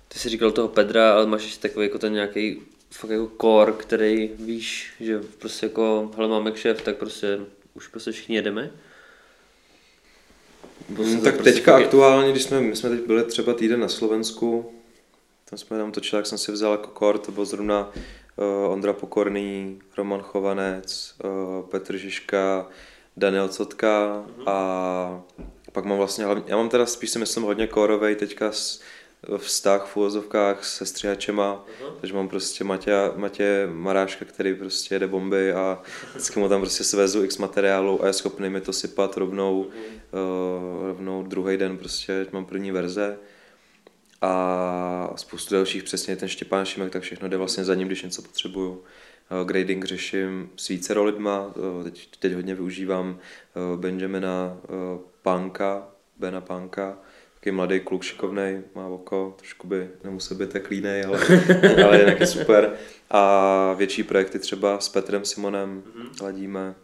[0.08, 3.72] ty jsi říkal toho Pedra, ale máš ještě takový jako ten nějaký fakt jako core,
[3.72, 7.40] který víš, že prostě jako, hele máme kšef, tak prostě
[7.74, 8.72] už prostě všichni jedeme.
[10.88, 13.80] Se Hmm, tak prostě teďka fakt- aktuálně, když jsme, my jsme teď byli třeba týden
[13.80, 14.72] na Slovensku,
[15.50, 17.92] tam jsme tam točili, jak jsem si vzal jako kor, to byl zrovna
[18.36, 22.68] uh, Ondra Pokorný, Roman Chovanec, uh, Petr Žižka,
[23.18, 25.24] Daniel Cotka a
[25.72, 28.82] pak mám vlastně hlavně, já mám teda spíš si myslím hodně kórovej teďka s
[29.38, 31.66] vztah v uvozovkách se střihačema,
[32.02, 36.84] takže mám prostě Matě, Matě Maráška, který prostě jede bomby a vždycky mu tam prostě
[36.84, 42.28] svezu x materiálu a je schopný mi to sypat rovnou, uh, rovnou druhý den prostě
[42.32, 43.18] mám první verze.
[44.22, 48.22] A spoustu dalších, přesně ten Štěpán Šimek, tak všechno jde vlastně za ním, když něco
[48.22, 48.72] potřebuju.
[48.72, 53.20] Uh, grading řeším s více lidma, uh, teď, teď hodně využívám
[53.76, 54.58] Benjamina
[55.22, 56.98] Panka, Bena Panka,
[57.46, 61.20] takový mladý kluk šikovný, má oko, trošku by nemusel být tak línej, ale,
[61.86, 62.74] ale jinak je super.
[63.12, 66.24] A větší projekty třeba s Petrem Simonem mm-hmm.
[66.24, 66.76] ladíme,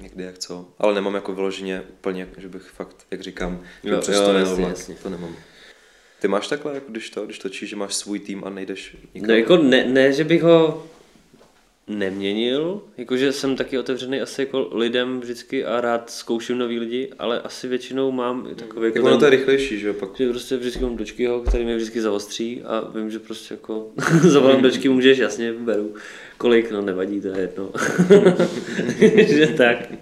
[0.00, 0.68] někdy jak co.
[0.78, 4.32] Ale nemám jako vyloženě úplně, že bych fakt, jak říkám, že Jo, přes jo, to
[4.32, 4.94] jasně, jasně.
[4.94, 5.36] to nemám.
[6.20, 9.28] Ty máš takhle, jako když to, když točíš, že máš svůj tým a nejdeš nikam?
[9.28, 10.86] No jako ne, ne, že bych ho
[11.88, 17.40] neměnil, jakože jsem taky otevřený asi jako lidem vždycky a rád zkouším nový lidi, ale
[17.40, 20.28] asi většinou mám i takový Tak jako ono to je rychlejší, že jo, pak že
[20.28, 23.86] prostě vždycky mám dočkyho, který mě vždycky zaostří a vím, že prostě jako
[24.20, 25.94] zavolám dočky, můžeš, jasně, beru.
[26.38, 27.70] Kolik, no nevadí, to je jedno.
[29.36, 29.92] že tak.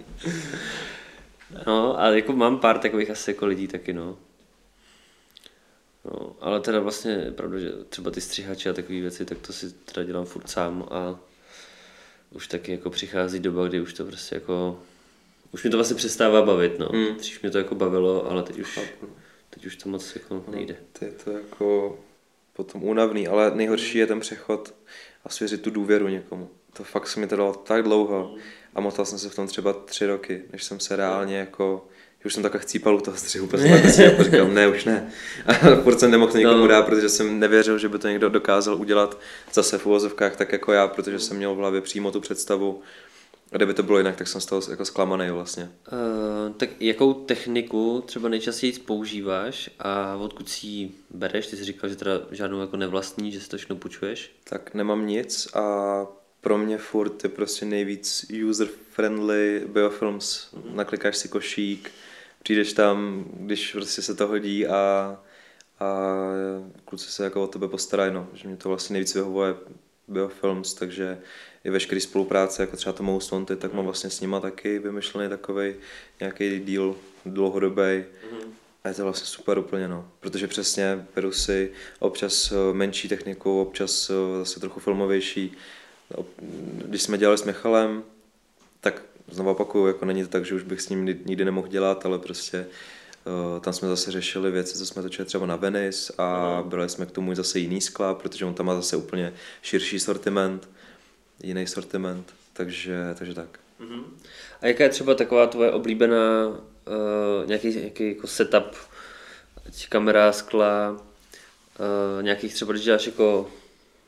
[1.66, 4.16] No, a jako mám pár takových asi jako lidí taky, no.
[6.04, 9.52] No, ale teda vlastně je pravda, že třeba ty střihače a takové věci, tak to
[9.52, 11.20] si teda dělám furt sám a
[12.30, 14.82] už taky jako přichází doba, kdy už to prostě jako,
[15.52, 16.88] už mi to vlastně přestává bavit, no.
[16.88, 17.16] Hmm.
[17.16, 18.78] Dřív mě to jako bavilo, ale teď už,
[19.50, 20.76] teď už to moc jako nejde.
[20.98, 21.98] to je to jako
[22.52, 24.74] potom únavný, ale nejhorší je ten přechod
[25.24, 26.50] a svěřit tu důvěru někomu.
[26.72, 28.34] To fakt se mi to dalo tak dlouho
[28.74, 31.88] a motal jsem se v tom třeba tři roky, než jsem se reálně jako
[32.26, 35.10] už jsem takhle chcípal u toho střihu, prostě si jako říkal, ne, už ne.
[35.46, 36.66] A furt jsem nemohl to nikomu No.
[36.66, 39.20] dát, protože jsem nevěřil, že by to někdo dokázal udělat
[39.52, 42.82] zase v uvozovkách tak jako já, protože jsem měl v hlavě přímo tu představu.
[43.52, 45.70] A kdyby to bylo jinak, tak jsem z toho jako zklamaný vlastně.
[45.92, 51.46] Uh, tak jakou techniku třeba nejčastěji používáš a odkud si ji bereš?
[51.46, 54.30] Ty jsi říkal, že teda žádnou jako nevlastní, že si to všechno půjčuješ.
[54.44, 56.06] tak nemám nic a
[56.40, 60.48] pro mě furt je prostě nejvíc user-friendly biofilms.
[60.54, 60.74] Mm-hmm.
[60.74, 61.90] Naklikáš si košík,
[62.46, 65.16] přijdeš tam, když prostě se to hodí a,
[65.80, 65.86] a
[66.84, 68.28] kluci se jako o tebe postarají, no.
[68.34, 69.54] že mě to vlastně nejvíc vyhovuje
[70.08, 71.18] biofilms, takže
[71.64, 75.28] i veškerý spolupráce, jako třeba to Most Wanted, tak mám vlastně s nima taky vymyšlený
[75.28, 75.74] takový
[76.20, 77.82] nějaký díl dlouhodobý.
[77.82, 78.48] Mm-hmm.
[78.84, 80.10] A je to vlastně super úplně, no.
[80.20, 85.56] Protože přesně beru si občas eh, menší techniku, občas eh, zase trochu filmovější.
[86.84, 88.04] Když jsme dělali s Michalem,
[88.80, 91.68] tak znovu opakuju, jako není to tak, že už bych s ním ni- nikdy nemohl
[91.68, 92.66] dělat, ale prostě
[93.54, 97.06] uh, tam jsme zase řešili věci, co jsme točili třeba na Venice a brali jsme
[97.06, 100.68] k tomu zase jiný skla, protože on tam má zase úplně širší sortiment,
[101.42, 103.58] jiný sortiment, takže, takže tak.
[104.60, 108.76] A jaká je třeba taková tvoje oblíbená uh, nějaký, nějaký jako setup,
[109.66, 113.50] ať kamera, skla, uh, nějakých třeba, když děláš jako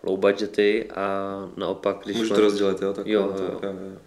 [0.03, 2.93] low budgety a naopak, když Můžu to rozdělit, jo?
[2.93, 3.61] Tak Jo, jo.
[3.63, 3.99] jo, jo.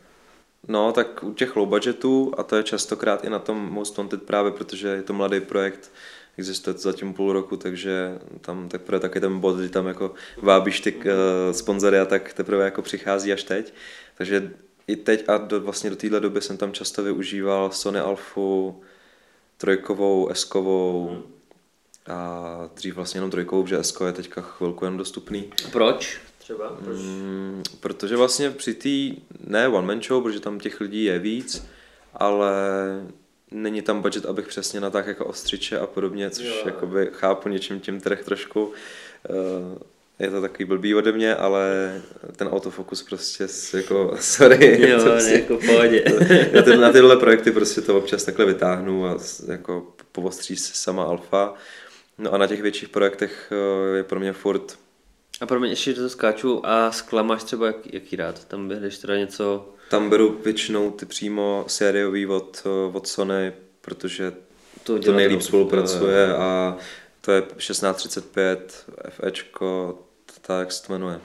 [0.68, 4.24] No, tak u těch low budgetů, a to je častokrát i na tom Most Wanted
[4.24, 5.92] právě, protože je to mladý projekt,
[6.38, 10.80] existuje to zatím půl roku, takže tam teprve taky ten bod, kdy tam jako vábíš
[10.80, 11.04] ty uh,
[11.52, 13.74] sponzory a tak teprve jako přichází až teď.
[14.18, 14.52] Takže
[14.88, 18.82] i teď a do, vlastně do téhle doby jsem tam často využíval Sony Alfu,
[19.58, 21.24] trojkovou, eskovou
[22.08, 25.54] a dřív vlastně jenom trojkovou, protože esko je teďka chvilku jen dostupný.
[25.72, 26.22] Proč?
[26.42, 26.70] Třeba?
[26.84, 26.98] Proč?
[27.00, 31.66] Mm, protože vlastně při té, ne one man show, protože tam těch lidí je víc,
[32.14, 32.52] ale
[33.52, 36.54] není tam budget, abych přesně natáhl jako ostřiče a podobně, což Jo.
[36.66, 38.74] jakoby chápu něčím tím trh trošku.
[39.30, 39.80] Eh,
[40.20, 41.96] Je to takový blbý ode mě, ale
[42.36, 44.90] ten autofokus prostě jako, sorry.
[44.90, 46.04] Jo, to prostě- jako pohodě.
[46.56, 51.04] na, ty, na tyhle projekty prostě to občas takhle vytáhnu a jako povostří se sama
[51.04, 51.54] alfa.
[52.18, 54.78] No a na těch větších projektech eh, je pro mě furt
[55.42, 58.46] A pro mě ještě to skáču a skla máš třeba jak, jaký rád?
[58.46, 59.70] Tam běhneš teda něco...
[59.90, 64.34] Tam beru většinou ty přímo sériový od, od Sony, protože
[64.84, 66.78] To to, nejlíp spolupracuje a
[67.22, 70.00] to je 1635, FEčko,
[70.42, 71.20] tak se to jmenuje.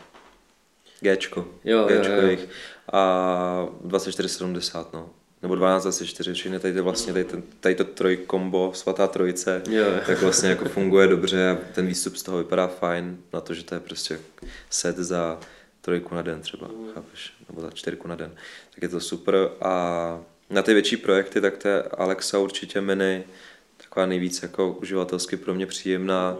[1.00, 1.48] Gčko.
[1.64, 2.22] Jo, jo, Gčko jo.
[2.22, 2.48] jejich.
[2.92, 5.10] A 2470, no.
[5.46, 9.84] Nebo 1224, všechny tady, vlastně, tady, ten, tady to trojkombo, svatá trojice, jo.
[10.06, 13.64] tak vlastně jako funguje dobře a ten výstup z toho vypadá fajn, na to, že
[13.64, 14.20] to je prostě
[14.70, 15.40] set za
[15.80, 18.34] trojku na den třeba, chápeš, nebo za čtyřku na den,
[18.74, 23.24] tak je to super a na ty větší projekty, tak to je Alexa určitě mini,
[23.76, 26.36] taková nejvíc jako uživatelsky pro mě příjemná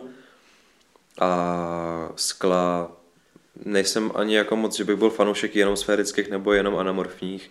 [1.20, 2.92] a skla,
[3.64, 7.50] nejsem ani jako moc, že bych byl fanoušek jenom sférických nebo jenom anamorfních.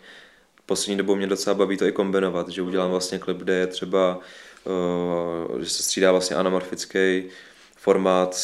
[0.66, 4.20] Poslední dobou mě docela baví to i kombinovat, že udělám vlastně klip, kde je třeba,
[5.52, 7.24] uh, že se střídá vlastně anamorfický
[7.86, 8.36] formát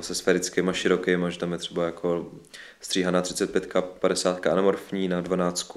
[0.00, 2.32] se sférickýma širokýma, že tam je třeba jako
[2.80, 5.72] stříhaná 35, 50 anamorfní na 12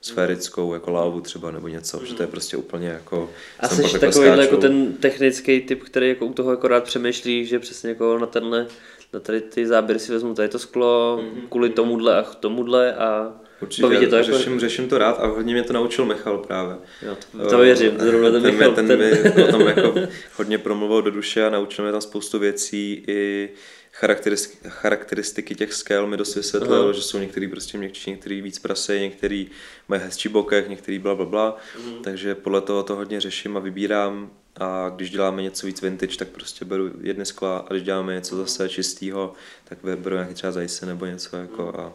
[0.00, 3.30] sférickou jako lávu třeba nebo něco, že to je prostě úplně jako...
[3.60, 4.56] A jsi jako takový jako skáču.
[4.56, 8.66] ten technický typ, který jako u toho jako rád přemýšlí, že přesně jako na tenhle,
[9.12, 13.82] na tady ty záběry si vezmu tady to sklo kvůli tomuhle a tomuhle a Určitě,
[13.82, 14.32] baví to jako...
[14.32, 16.76] řeším, řeším to rád a hodně mě to naučil Michal právě.
[17.06, 19.94] Jo, to, to věřím, zrovna ten ten, Michal, ten, ten, mi o tom jako
[20.36, 23.48] hodně promluvil do duše a naučil mě tam spoustu věcí i
[23.92, 26.92] charakteristiky, charakteristiky těch skel mi dost vysvětlil, Aha.
[26.92, 29.50] že jsou některý prostě měkčí, některý víc prasej, některý
[29.88, 32.02] mají hezčí bokech, některý bla bla bla, Mhm.
[32.02, 36.28] takže podle toho to hodně řeším a vybírám a když děláme něco víc vintage, tak
[36.28, 39.32] prostě beru jedny skla a když děláme něco zase čistého,
[39.64, 41.92] tak beru nějaký třeba zajse nebo něco jako a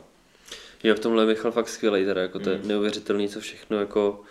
[0.83, 2.67] Jo, v tomhle je Michal fakt skvělý, teda jako to je Mm.
[2.67, 4.21] neuvěřitelný, co všechno jako,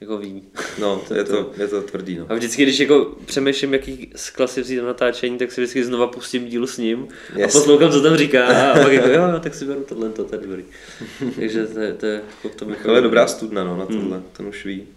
[0.00, 0.44] jako ví.
[0.80, 2.26] no, je to, je to tvrdý no.
[2.28, 6.06] A vždycky, když jako přemýšlím, jaký skla si vzít na natáčení, tak si vždycky znova
[6.06, 7.54] pustím díl s ním yes.
[7.54, 10.24] a poslouchám, co tam říká a pak jako jo, jo, tak si beru tohle, to,
[10.24, 10.64] to je dobrý.
[11.36, 14.26] Takže to je, to je jako to Michal je dobrá studna, no, na tohle, hmm.
[14.32, 14.88] ten už ví.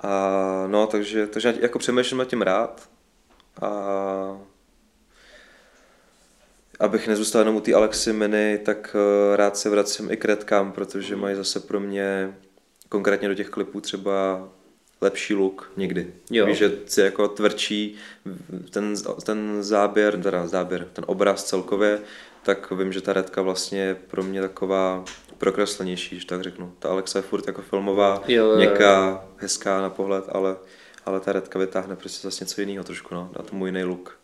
[0.00, 2.88] A no, takže, takže jako přemýšlím nad tím rád.
[3.62, 3.68] A
[6.80, 8.96] abych nezůstal jenom u té Alexy Mini, tak
[9.32, 12.34] eh, rád se vracím i k redkám, protože mají zase pro mě
[12.88, 14.48] konkrétně do těch klipů třeba
[15.00, 16.12] lepší look někdy.
[16.30, 16.46] Jo.
[16.46, 17.94] Víš, že si jako tvrdší
[18.70, 22.00] ten, ten záběr, teda záběr, ten obraz celkově,
[22.42, 25.04] tak vím, že ta redka vlastně je pro mě taková
[25.38, 26.72] prokreslenější, že tak řeknu.
[26.78, 28.56] Ta Alexa je furt jako filmová, Jo, jo, jo.
[28.56, 30.56] měkká, hezká na pohled, ale,
[31.06, 34.17] ale ta redka vytáhne prostě zase něco jiného trošku, no, dá tomu jiný look.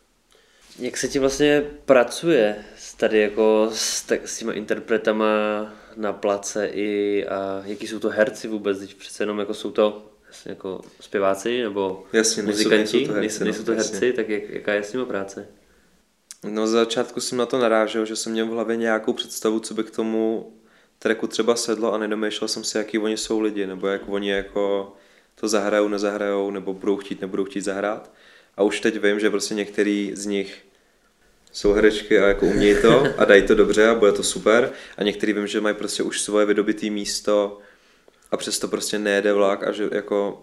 [0.78, 5.26] Jak se ti vlastně pracuje s tady jako s, tak, s těma interpretama
[5.96, 10.10] na place i a jaký jsou to herci vůbec, teď přece jenom jako jsou to
[10.26, 13.92] jasně jako zpěváci nebo Jasně, nejsou- muzikanti, nejsou to herci, nejsou, no, nejsou to jasně.
[13.98, 15.48] herci, tak jak, jaká je s nimi práce?
[16.50, 19.74] No za začátku jsem na to narážel, že jsem měl v hlavě nějakou představu, co
[19.74, 20.52] by k tomu
[20.98, 24.92] tracku třeba sedlo a nedomýšlel jsem si, jaký oni jsou lidi, nebo jak oni jako
[25.34, 28.10] to zahrajou, nezahrajou, nebo budou chtít, nebudou chtít zahrát.
[28.56, 30.64] A už teď vím, že prostě některý z nich
[31.52, 34.72] jsou herečky a jako umějí to a dají to dobře a bude to super.
[34.96, 37.58] A některý vím, že mají prostě už svoje vydobitý místo
[38.30, 40.42] a přesto prostě nejede vlak a že jako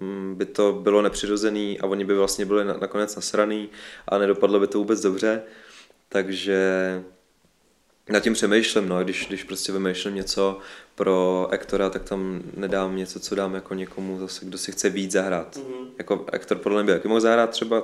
[0.00, 3.68] mm, by to bylo nepřirozený a oni by vlastně byli na, nakonec nasraný
[4.08, 5.42] a nedopadlo by to vůbec dobře.
[6.08, 6.58] Takže
[8.08, 10.58] nad tím přemýšlím, no, když, když prostě vymýšlím něco
[10.94, 15.12] pro Ektora, tak tam nedám něco, co dám jako někomu zase, kdo si chce víc
[15.12, 15.56] zahrát.
[15.56, 15.86] Mm-hmm.
[15.98, 17.80] Jako Ektor podle mě by taky mohl zahrát třeba,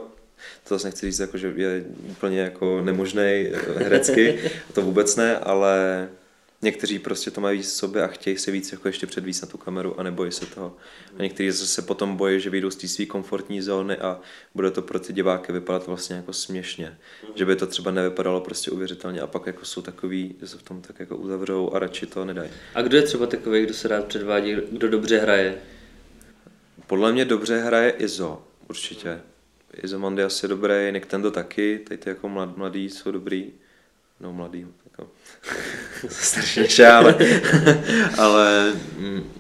[0.69, 6.09] to zase nechci říct, jako, že je úplně jako nemožný herecky, to vůbec ne, ale
[6.63, 9.49] někteří prostě to mají víc v sobě a chtějí se víc jako ještě předvíst na
[9.49, 10.77] tu kameru a nebojí se toho.
[11.19, 14.21] A někteří zase potom bojí, že vyjdou z té své komfortní zóny a
[14.55, 16.99] bude to pro ty diváky vypadat vlastně jako směšně.
[17.35, 20.63] Že by to třeba nevypadalo prostě uvěřitelně a pak jako jsou takový, že se v
[20.63, 22.51] tom tak jako uzavřou a radši to nedají.
[22.75, 25.59] A kdo je třeba takový, kdo se rád předvádí, kdo dobře hraje?
[26.87, 29.21] Podle mě dobře hraje Izo, určitě.
[29.83, 33.53] Izo Mandias je dobrý, Nick Tendo taky, teď ty jako mlad, mladý jsou dobrý.
[34.21, 34.67] No mladý,
[34.99, 35.11] jako
[36.57, 37.17] než já, ale,
[38.19, 39.33] ale mm,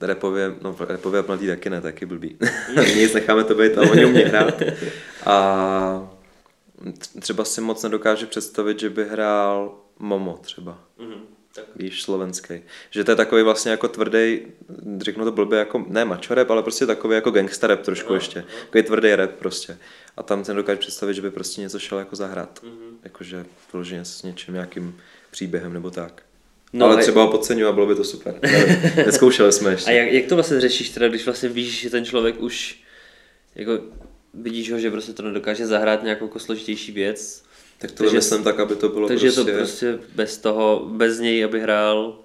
[0.00, 2.36] repově, no repově a mladý taky ne, taky blbý.
[2.96, 4.62] Nic, necháme to být, ale oni umějí hrát.
[5.26, 6.10] A
[7.20, 10.78] třeba si moc nedokáže představit, že by hrál Momo třeba.
[11.54, 11.64] Tak.
[11.76, 12.54] Víš, slovenský.
[12.90, 14.40] Že to je takový vlastně jako tvrdý,
[14.98, 18.14] řeknu to blbě, jako ne macho rap, ale prostě takový jako gangsta rap trošku no,
[18.14, 18.44] ještě.
[18.64, 19.78] Takový tvrdý rap prostě.
[20.16, 22.62] A tam se nedokáže představit, že by prostě něco šel jako zahrát.
[22.62, 22.91] Mm-hmm.
[23.02, 24.96] Jakože vyloženě s něčím, nějakým
[25.30, 26.22] příběhem nebo tak.
[26.72, 28.34] No, ale třeba ho podceňuji a bylo by to super.
[29.06, 29.90] Neskoušeli jsme ještě.
[29.90, 32.82] A jak, jak to vlastně řešíš teda, když vlastně víš, že ten člověk už
[33.54, 33.80] jako
[34.34, 37.44] vidíš ho, že prostě to nedokáže zahrát nějakou jako složitější věc,
[37.78, 39.52] tak to takže- myslím tak, aby to bylo takže prostě...
[39.52, 42.18] to prostě bez toho, bez něj, aby hrál.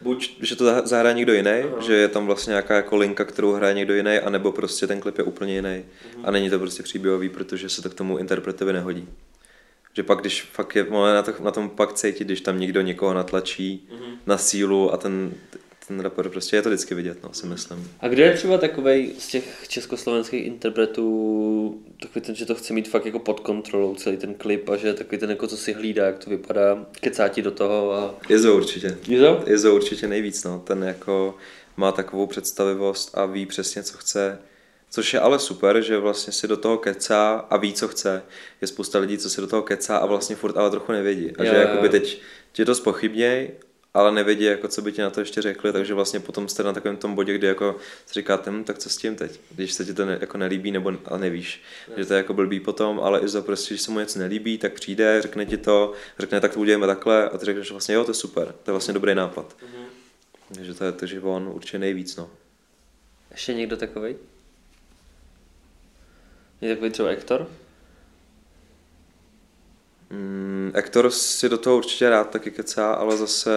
[0.00, 3.52] Buď, že to zah- zahraje někdo jiný, že je tam vlastně nějaká jako linka, kterou
[3.52, 5.84] hraje někdo jiný, anebo prostě ten klip je úplně jiný.
[6.24, 9.08] A není to prostě příběhový, protože se to k tomu interpretovi nehodí.
[9.96, 13.14] Že pak, když fakt je, na, to, na tom pak cítit, když tam někdo někoho
[13.14, 13.88] natlačí
[14.26, 15.34] na sílu a ten,
[15.88, 17.90] ten rapper prostě je to vždycky vidět, no, si myslím.
[18.00, 22.88] A kdo je třeba takový z těch československých interpretů, takový ten, že to chce mít
[22.88, 26.06] fakt jako pod kontrolou celý ten klip a že takový ten jako co si hlídá,
[26.06, 28.14] jak to vypadá, kecá ti do toho a...
[28.28, 28.98] Jezo určitě.
[29.08, 29.44] Jezo?
[29.46, 30.62] Jezo určitě nejvíc, no.
[30.66, 31.34] Ten jako
[31.76, 34.38] má takovou představivost a ví přesně, co chce.
[34.96, 38.22] Což je ale super, že vlastně si do toho kecá a ví, co chce.
[38.60, 41.32] Je spousta lidí, co si do toho kecá a vlastně furt ale trochu nevědí.
[41.38, 42.22] A Jo, že jo, jakoby teď
[42.52, 43.50] tě to spochybněj
[43.94, 46.72] ale nevědí, jako co by ti na to ještě řekli, takže vlastně potom jste na
[46.72, 47.76] takovém tom bodě, kdy jako
[48.06, 50.70] si říkáte, hm, tak co s tím teď, když se ti to ne, jako nelíbí
[50.70, 51.62] nebo a nevíš,
[51.96, 54.58] že to je jako blbý potom, ale i za prostě, když se mu něco nelíbí,
[54.58, 58.04] tak přijde, řekne ti to, řekne, tak to uděláme takhle a ty řekneš vlastně, jo,
[58.04, 59.56] to je super, to je vlastně dobrý nápad.
[60.54, 62.30] Takže to je, takže on určitě nejvíc, no.
[63.30, 64.16] Ještě někdo takový?
[66.60, 67.46] Je takový třeba Hector?
[70.10, 73.50] Mm, Ektor si do toho určitě rád taky kecá, ale zase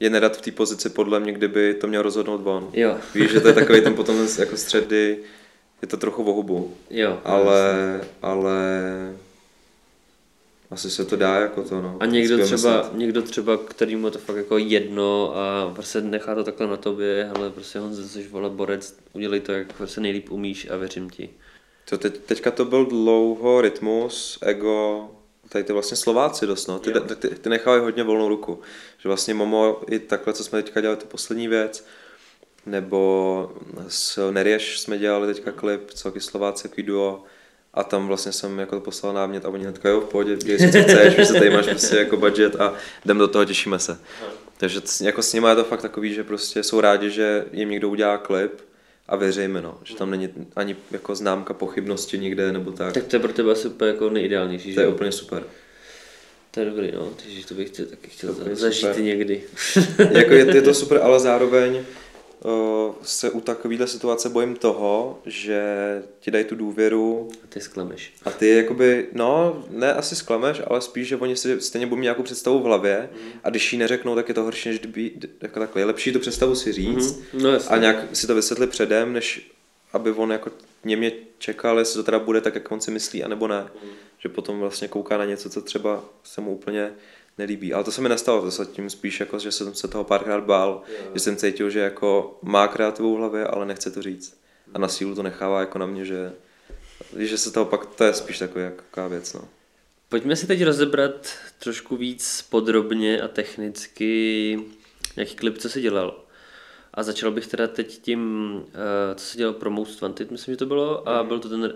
[0.00, 2.70] je nedat v té pozici podle mě, kdyby to měl rozhodnout on.
[2.72, 2.98] Jo.
[3.14, 5.18] Víš, že to je takový ten potom jako střed, kdy
[5.82, 7.20] je to trochu o hubu, Jo.
[7.24, 8.58] ale, ale
[10.70, 11.96] asi se to dá jako to, no.
[12.00, 12.98] A někdo Vždycky třeba, myslet.
[12.98, 17.30] někdo třeba, kterýmu je to fakt jako jedno a prostě nechá to takhle na tobě,
[17.36, 21.30] ale prostě Honzo, jsi vole borec, udělej to, jak prostě nejlíp umíš a věřím ti.
[21.88, 25.08] To teď, teďka to byl dlouho rytmus, ego,
[25.48, 26.78] tady ty vlastně Slováci dost, no.
[26.78, 27.00] Ty, Jo.
[27.00, 28.60] ty, ty nechávají hodně volnou ruku.
[28.98, 31.86] Že vlastně Momo i takhle, co jsme teďka dělali, tu poslední věc,
[32.66, 33.52] nebo
[33.88, 37.22] s Nerieš jsme dělali teďka klip, co taky Slováci, jaký duo,
[37.74, 40.72] a tam vlastně jsem jako poslal námět a oni hnedka jo, v pohodě, dělej si,
[40.72, 42.74] co chceš, že tady máš prostě jako budget a
[43.04, 43.98] jdem do toho, těšíme se.
[44.56, 47.70] Takže c- jako s nimi je to fakt takový, že prostě jsou rádi, že jim
[47.70, 48.52] někdo udělá klip
[49.08, 52.92] a věříme, no, že tam není ani jako známka pochybnosti nikde nebo tak.
[52.94, 55.42] Tak to je pro tebe asi úplně jako nejideálnější, To je úplně super.
[56.50, 59.00] To je dobrý, no, takže to bych chtěl, taky chtěl To zažít super.
[59.02, 59.42] někdy.
[60.10, 61.82] jako je, je to super, ale zároveň
[63.02, 65.62] se u takovéhle situace bojím toho, že
[66.20, 68.12] ti dají tu důvěru A ty sklameš.
[68.24, 72.02] a ty jakoby, no, ne asi sklameš, ale spíš, že oni si stejně budou mít
[72.02, 73.10] nějakou představu v hlavě
[73.44, 75.10] a když ji neřeknou, tak je to horší, než kdyby,
[75.42, 78.70] jako takhle, je lepší tu představu si říct Mhm, no a nějak si to vysvětlit
[78.70, 79.50] předem, než
[79.92, 80.50] aby on jako
[80.84, 83.66] němě čekal, jestli to teda bude tak, jak on si myslí, anebo ne.
[84.18, 86.92] Že potom vlastně kouká na něco, co třeba se mu úplně
[87.38, 87.74] nelíbí.
[87.74, 90.44] Ale to se mi nestalo, to se tím spíš jako, že jsem se toho párkrát
[90.44, 90.82] bál,
[91.14, 94.40] že jsem cítil, že jako má kreativu v hlavě, ale nechce to říct.
[94.74, 96.32] A na sílu to nechává jako na mě, že
[97.16, 99.48] že se toho pak, to je spíš takový jaká věc, no.
[100.08, 101.28] Pojďme si teď rozebrat
[101.58, 104.60] trošku víc podrobně a technicky,
[105.16, 106.20] jaký klip, co jsi dělal.
[106.94, 108.62] A začal bych teda teď tím, uh,
[109.14, 111.70] co jsi dělal pro Most Wanted, myslím, že to bylo, a byl to ten uh,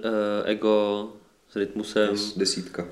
[0.44, 1.09] Ego
[1.50, 2.16] s rytmusem.
[2.36, 2.86] Desítka.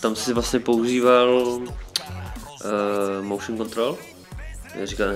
[0.00, 1.68] Tam jsi vlastně používal uh,
[3.20, 3.96] motion control.
[4.74, 5.06] Já říkám,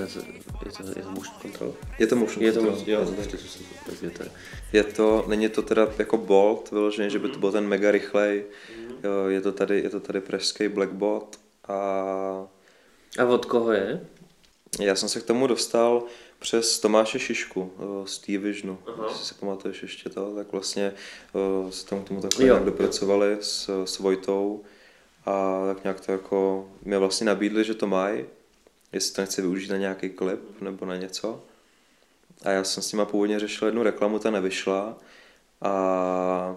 [0.66, 1.74] je to, je to, je to motion control.
[1.98, 2.76] Je to motion Je to control.
[2.78, 4.30] motion, jo, takže to takže to je.
[4.72, 8.44] Je to, není to teda jako Bolt vyloženě, že by to byl ten mega rychlej.
[9.04, 11.74] Jo, je to tady, je to tady pražský Blackbot a
[13.18, 14.06] A od koho je?
[14.80, 16.02] já jsem se k tomu dostal
[16.38, 20.92] přes Tomáše Šišku eh, z T-Visionu, jestli si pamatuješ ještě to, tak vlastně
[21.68, 22.54] eh, se tam k tomu takhle Jo.
[22.54, 24.62] nějak dopracovali s, s Vojtou
[25.26, 28.24] a tak nějak to jako mě vlastně nabídli, že to mají,
[28.92, 31.42] jestli to nechci využít na nějaký klip nebo na něco.
[32.44, 34.98] A já jsem s nima původně řešil jednu reklamu, ta nevyšla
[35.62, 36.56] a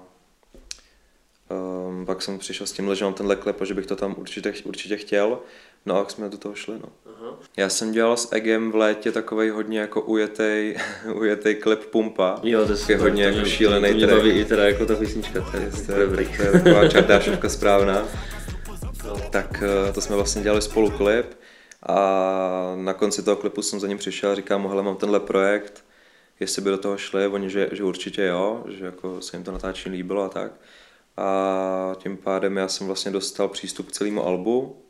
[1.89, 4.15] um, pak jsem přišel s tímhle, že mám tenhle klip a že bych to tam
[4.17, 5.39] určitě, určitě chtěl.
[5.85, 6.89] No a jak jsme do toho šli, no.
[7.57, 10.77] Já jsem dělal s Egem v létě takovej hodně jako ujetej,
[11.13, 12.39] ujetej klip Pumpa.
[12.43, 14.17] Jo, to je hodně jako šílený to mě track.
[14.19, 16.27] baví i teda jako ta písnička, to je, To je, dobrý.
[16.37, 18.07] to je taková čardášovka správná.
[19.29, 21.25] Tak eh, to jsme vlastně dělali spolu klip
[21.85, 25.19] a na konci toho klipu jsem za ním přišel a říkám mu, hele, mám tenhle
[25.19, 25.85] projekt,
[26.39, 29.51] jestli by do toho šli, oni, že, že určitě jo, že jako se jim to
[29.51, 30.51] natáčení líbilo a tak.
[31.17, 34.83] A tím pádem já jsem vlastně dostal přístup k celému albu.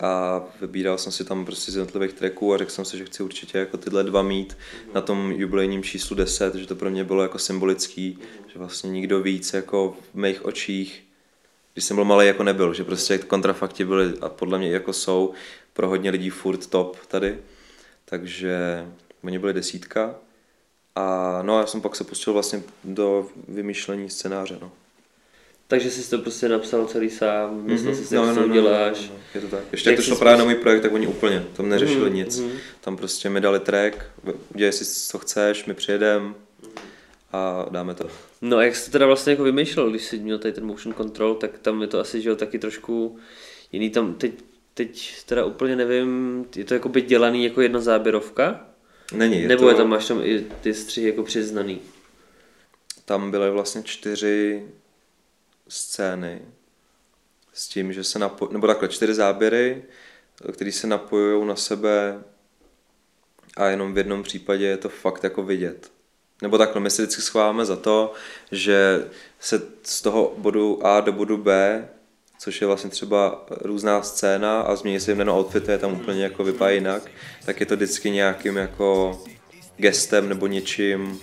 [0.00, 3.22] A vybíral jsem si tam prostě z jednotlivých tracků a řekl jsem si, že chci
[3.22, 4.56] určitě jako tyhle dva mít
[4.94, 9.22] na tom jubilejním číslu 10, že to pro mě bylo jako symbolický, že vlastně nikdo
[9.22, 11.04] víc jako v mých očích,
[11.74, 15.32] když jsem byl malý, jako nebyl, že prostě kontrafakti byly a podle mě jako jsou
[15.72, 17.38] pro hodně lidí furt top tady,
[18.04, 18.86] takže
[19.24, 20.14] oni byli desítka
[20.96, 24.72] a no a já jsem pak se pustil vlastně do vymýšlení scénáře, no.
[25.68, 28.54] Takže jsi to prostě napsal celý sám, myslel jsi si, No, jak no, to no,
[28.54, 29.00] uděláš.
[29.00, 29.20] no, no.
[29.34, 29.60] Je to tak.
[29.72, 32.14] Ještě Jak jak to šlo právě na můj projekt, tak oni úplně, tam neřešili Mhm,
[32.14, 32.38] nic.
[32.40, 32.50] mhm.
[32.80, 33.96] Tam prostě mi dali track,
[34.54, 36.34] udělej si, co chceš, my přijedem
[37.34, 38.08] a dáme to.
[38.42, 40.94] No a jak jsi to teda vlastně jako vymýšlel, když jsi měl tady ten motion
[40.94, 43.18] control, tak tam je to asi, že jo, taky trošku
[43.72, 44.32] jiný tam, teď,
[44.74, 48.66] teď teda úplně nevím, je to jako by dělaný jako jedna záběrovka?
[49.12, 51.80] Není, je Nebo to, je tam, máš tam i ty střihy jako přiznaný?
[53.04, 54.68] tam byly vlastně čtyři
[55.68, 56.42] scény
[57.52, 59.82] s tím, že se napo- nebo takhle čtyři záběry,
[60.52, 62.22] které se napojují na sebe
[63.56, 65.93] a jenom v jednom případě je to fakt jako vidět.
[66.44, 68.12] Nebo takhle, my si vždycky schováme za to,
[68.52, 69.04] že
[69.40, 71.88] se z toho bodu A do bodu B,
[72.38, 76.22] což je vlastně třeba různá scéna a změní se jim jenom outfity, je tam úplně
[76.22, 77.02] jako vypadá jinak,
[77.46, 79.22] tak je to vždycky nějakým jako
[79.76, 81.20] gestem nebo něčím,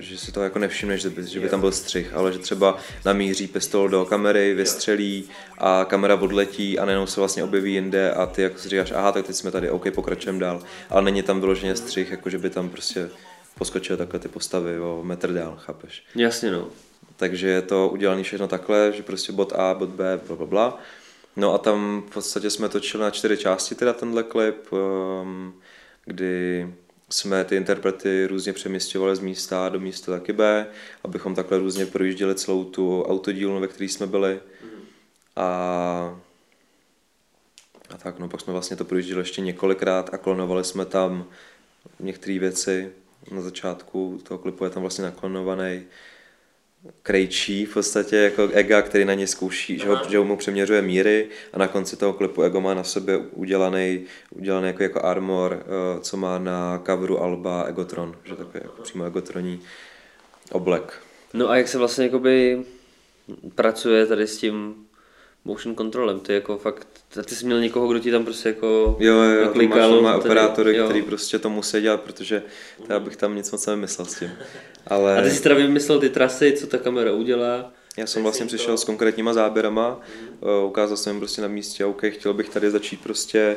[0.00, 2.78] že si to jako nevšimneš, že by, že by tam byl střih, ale že třeba
[3.04, 5.24] namíří pistol do kamery, vystřelí
[5.58, 9.12] a kamera odletí a najednou se vlastně objeví jinde a ty jako si říkáš, aha,
[9.12, 12.50] tak teď jsme tady, OK, pokračujeme dál, ale není tam vyloženě střih, jako že by
[12.50, 13.10] tam prostě
[13.58, 16.04] poskočily takhle ty postavy o metr dál, chápeš?
[16.14, 16.68] Jasně no.
[17.16, 20.78] Takže je to udělané všechno takhle, že prostě bod A, bod B, bla, bla, bla.
[21.36, 25.54] No a tam v podstatě jsme točili na čtyři části teda tenhle klip, um,
[26.04, 26.66] kdy
[27.10, 30.66] jsme ty interprety různě přemysťovali z místa A do místa taky B,
[31.04, 34.40] abychom takhle různě projížděli celou tu autodílnu, ve které jsme byli.
[35.36, 36.20] A,
[37.90, 41.26] a tak, no pak jsme vlastně to projížděli ještě několikrát a klonovali jsme tam
[42.00, 42.92] některé věci.
[43.30, 45.82] Na začátku toho klipu je tam vlastně naklonovaný
[47.02, 51.28] krejčí v podstatě jako Ega, který na ně zkouší, že, ho, že mu přeměřuje míry
[51.52, 56.00] a na konci toho klipu Ego má na sobě udělaný, udělaný jako, jako armor, eh,
[56.00, 59.60] co má na coveru Alba Egotron, že takový jako přímo Egotroní
[60.52, 61.02] oblek.
[61.34, 62.64] No a jak se vlastně jakoby
[63.54, 64.74] pracuje tady s tím
[65.44, 66.86] motion controlem, ty jako fakt,
[67.24, 70.18] ty jsi měl někoho, kdo ti tam prostě jako Jo, jo, jo to máš, to
[70.18, 70.84] operátory, jo.
[70.84, 72.42] který prostě to musí dělat, protože
[72.86, 74.30] to já bych tam nic moc nevymyslel s tím.
[74.86, 75.18] Ale...
[75.18, 77.72] A ty jsi teda vymyslel ty trasy, co ta kamera udělá.
[77.96, 80.00] Já jsem vlastně přišel s konkrétníma záběrama,
[80.40, 83.56] uh, ukázal jsem jim prostě na místě, OK, chtěl bych tady začít prostě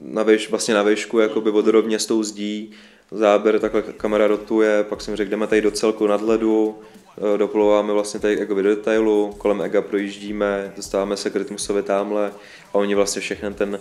[0.00, 2.72] na vejš, vlastně na výšku, jakoby vodorovně s tou zdí,
[3.10, 7.05] záběr, takhle kamera rotuje, pak jsem řekl, jdeme tady do celku nadhledu, eh,
[7.36, 12.32] doplouváme vlastně tady jakoby do detailu, kolem ega projíždíme, dostáváme se k rytmusovi tamhle
[12.72, 13.80] a oni vlastně všechny ten,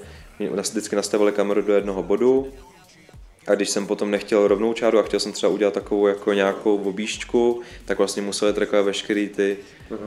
[0.71, 2.53] vždycky nastavili kameru do jednoho bodu,
[3.47, 6.77] a když jsem potom nechtěl rovnou čáru a chtěl jsem třeba udělat takovou jako nějakou
[6.77, 9.57] obížďku, tak vlastně museli trackovat veškerý ty,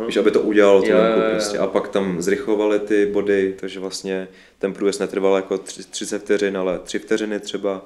[0.07, 0.99] víš, aby to udělalo tu jo.
[1.31, 1.59] prostě.
[1.59, 6.57] A pak tam zrychlovali ty body, takže vlastně ten průjezd netrval jako tři- 30 vteřin,
[6.57, 7.83] ale 3 vteřiny třeba.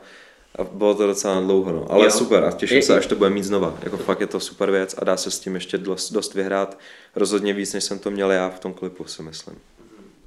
[0.58, 1.92] A bylo to docela dlouho, no.
[1.92, 2.10] Ale Jo.
[2.10, 3.78] super a těším Je- se, až to bude mít znova.
[3.82, 6.78] Jako fakt je to super věc a dá se s tím ještě dost, dost vyhrát.
[7.16, 9.58] Rozhodně víc, než jsem to měl já v tom klipu, si myslím.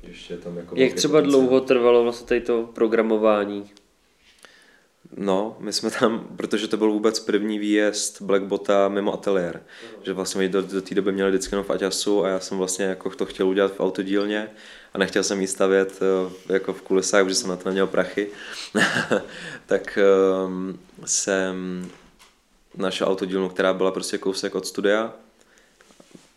[0.04, 1.42] Ještě tam jako Jak třeba potenciál.
[1.42, 3.72] dlouho trvalo vlastně tady to programování?
[5.18, 9.64] No, my jsme tam, protože to byl vůbec první výjezd Blackbota mimo ateliér,
[10.04, 12.86] že vlastně do, do té doby měli vždycky jenom v Aťasu a já jsem vlastně
[12.86, 14.48] jako to chtěl udělat v autodílně
[14.96, 18.28] a nechtěl jsem jí stavět eh, jako v kulisách, protože jsem na to neměl prachy,
[19.66, 20.00] tak
[20.46, 21.86] um, jsem
[22.78, 25.14] našel autodílnu, která byla prostě kousek od studia,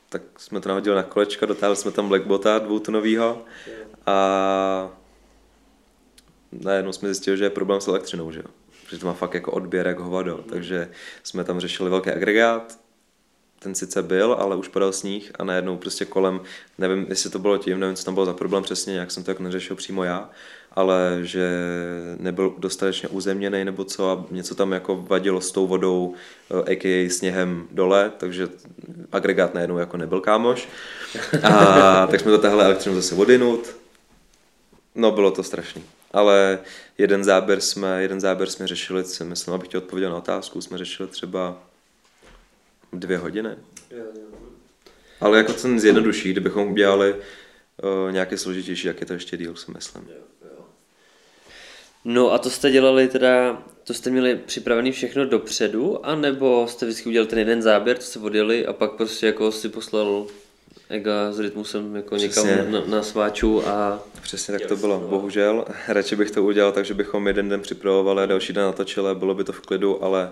[0.08, 3.44] tak jsme to nahodili na kolečko, dotáhli jsme tam Blackbota dvoutonovýho
[4.06, 4.90] a
[6.52, 8.50] najednou jsme zjistili, že je problém s elektřinou, že jo.
[8.90, 10.90] Že to má fakt jako odběr jak hovado, takže
[11.22, 12.78] jsme tam řešili velký agregát,
[13.58, 16.40] ten sice byl, ale už padal sníh a najednou prostě kolem,
[16.78, 19.30] nevím, jestli to bylo tím, nevím, co tam bylo za problém přesně, jak jsem to
[19.30, 20.30] jako neřešil přímo já,
[20.72, 21.50] ale že
[22.18, 26.14] nebyl dostatečně uzemněný nebo co a něco tam jako vadilo s tou vodou,
[26.50, 27.10] eh, a.k.a.
[27.10, 28.48] sněhem dole, takže
[29.12, 30.68] agregát najednou jako nebyl kámoš.
[31.42, 33.78] A tak jsme to tahli elektřinu zase odinut,
[34.98, 35.84] No, bylo to strašný.
[36.12, 36.58] Ale
[36.98, 41.08] jeden záběr jsme, jeden záběr jsme řešili, myslím, abych ti odpověděl na otázku, jsme řešili
[41.08, 41.62] třeba
[42.92, 43.50] dvě hodiny.
[45.20, 49.70] Ale jako ten zjednoduší, kdybychom udělali uh, nějaké složitější, jak je to ještě díl, si
[49.70, 50.08] myslím.
[52.04, 57.08] No a to jste dělali teda, to jste měli připravený všechno dopředu, anebo jste vždycky
[57.08, 60.26] udělali ten jeden záběr, co jste odjeli a pak prostě jako si poslal
[60.88, 62.66] Ega s rytmusem jako někam Přesně.
[62.70, 65.64] na, na sváču a Přesně tak to bylo, bohužel.
[65.88, 69.34] Radši bych to udělal tak, že bychom jeden den připravovali a další den natočili, bylo
[69.34, 70.30] by to v klidu, ale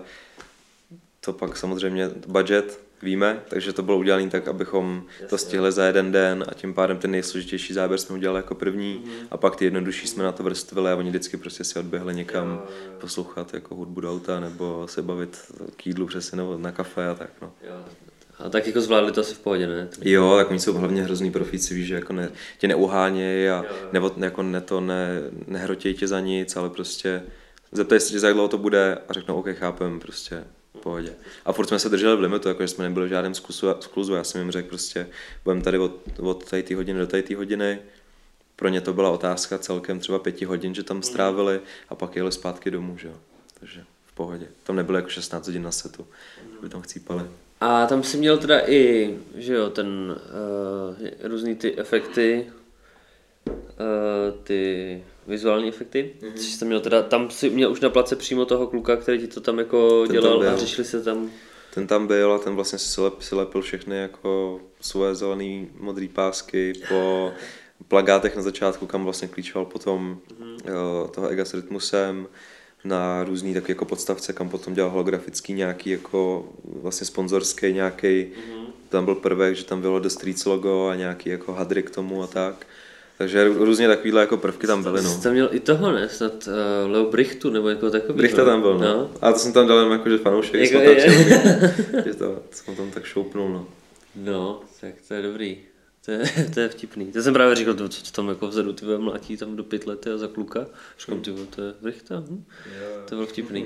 [1.27, 6.11] to pak samozřejmě budget víme, takže to bylo udělané tak, abychom to stihli za jeden
[6.11, 10.07] den a tím pádem ten nejsložitější záběr jsme udělali jako první a pak ty jednodušší
[10.07, 12.61] jsme na to vrstvili a oni vždycky prostě si odběhli někam
[12.99, 15.37] poslouchat jako hudbu do auta nebo se bavit
[15.75, 17.53] k jídlu přesně nebo na kafe a tak no.
[18.39, 19.87] A tak jako zvládli to asi v pohodě, ne?
[20.01, 24.11] Jo, tak oni jsou hlavně hrozný profíci, víš, že jako ne, tě neuhánějí a nebo
[24.17, 27.23] jako ne to ne, nehrotějí tě za nic, ale prostě
[27.71, 30.43] zeptají se tě, za jak dlouho to bude a řeknou, OK, chápem, prostě
[30.87, 31.13] pohodě.
[31.45, 34.13] A furt jsme se drželi v limitu, jakože jsme nebyli v žádném skluzu, skluzu.
[34.13, 35.07] já jsem jim řekl prostě,
[35.43, 37.79] budeme tady od, od tady té hodiny do tady té hodiny,
[38.55, 41.59] pro ně to byla otázka celkem třeba pěti hodin, že tam strávili
[41.89, 43.13] a pak jeli zpátky domů, že jo.
[43.59, 44.47] Takže v pohodě.
[44.63, 46.07] Tam nebylo jako 16 hodin na setu,
[46.51, 47.23] že by tam chcípali.
[47.61, 52.47] A tam si měl teda i, že jo, ten uh, různý ty efekty,
[54.43, 56.13] ty vizuální efekty.
[56.19, 56.33] Mm-hmm.
[56.35, 59.27] Což jsem měl teda, tam si měl už na place přímo toho kluka, který ti
[59.27, 61.29] to tam jako Ten dělal tam a řešili se tam.
[61.73, 66.07] Ten tam byl a ten vlastně si lep, si lepil všechny jako svoje zelený modrý
[66.07, 67.31] pásky po
[67.87, 71.07] plagátech na začátku, kam vlastně klíčoval potom mm-hmm.
[71.07, 72.27] toho Ega s rytmusem,
[72.83, 78.65] na různý taky jako podstavce, kam potom dělal holografický nějaký jako vlastně sponzorský nějaký, mm-hmm.
[78.89, 82.23] tam byl prvek, že tam bylo The Streets logo a nějaký jako hadry k tomu
[82.23, 82.67] a tak.
[83.17, 85.09] Takže různě takovýhle jako prvky tam byly, no.
[85.09, 86.09] Jsi tam měl i toho, ne?
[86.09, 88.17] Snad uh, Leo Brichtu nebo jako takový.
[88.17, 88.85] Brichta tam byl, no.
[88.85, 89.11] no.
[89.21, 90.95] A to jsem tam dal jenom jako, že fanoušek, Jako jsme tam je.
[90.95, 93.67] přijeli, že to, jsem tam tak šoupnul, no.
[94.15, 95.57] No, tak to je dobrý.
[96.05, 97.11] To je, to je vtipný.
[97.11, 100.17] To jsem právě říkal, to, co tam jako vzadu ty mlátí tam do pytlety a
[100.17, 100.65] za kluka.
[100.99, 102.23] Říkám, ty to je Brichta.
[102.29, 102.43] Hm?
[103.09, 103.65] To bylo vtipný.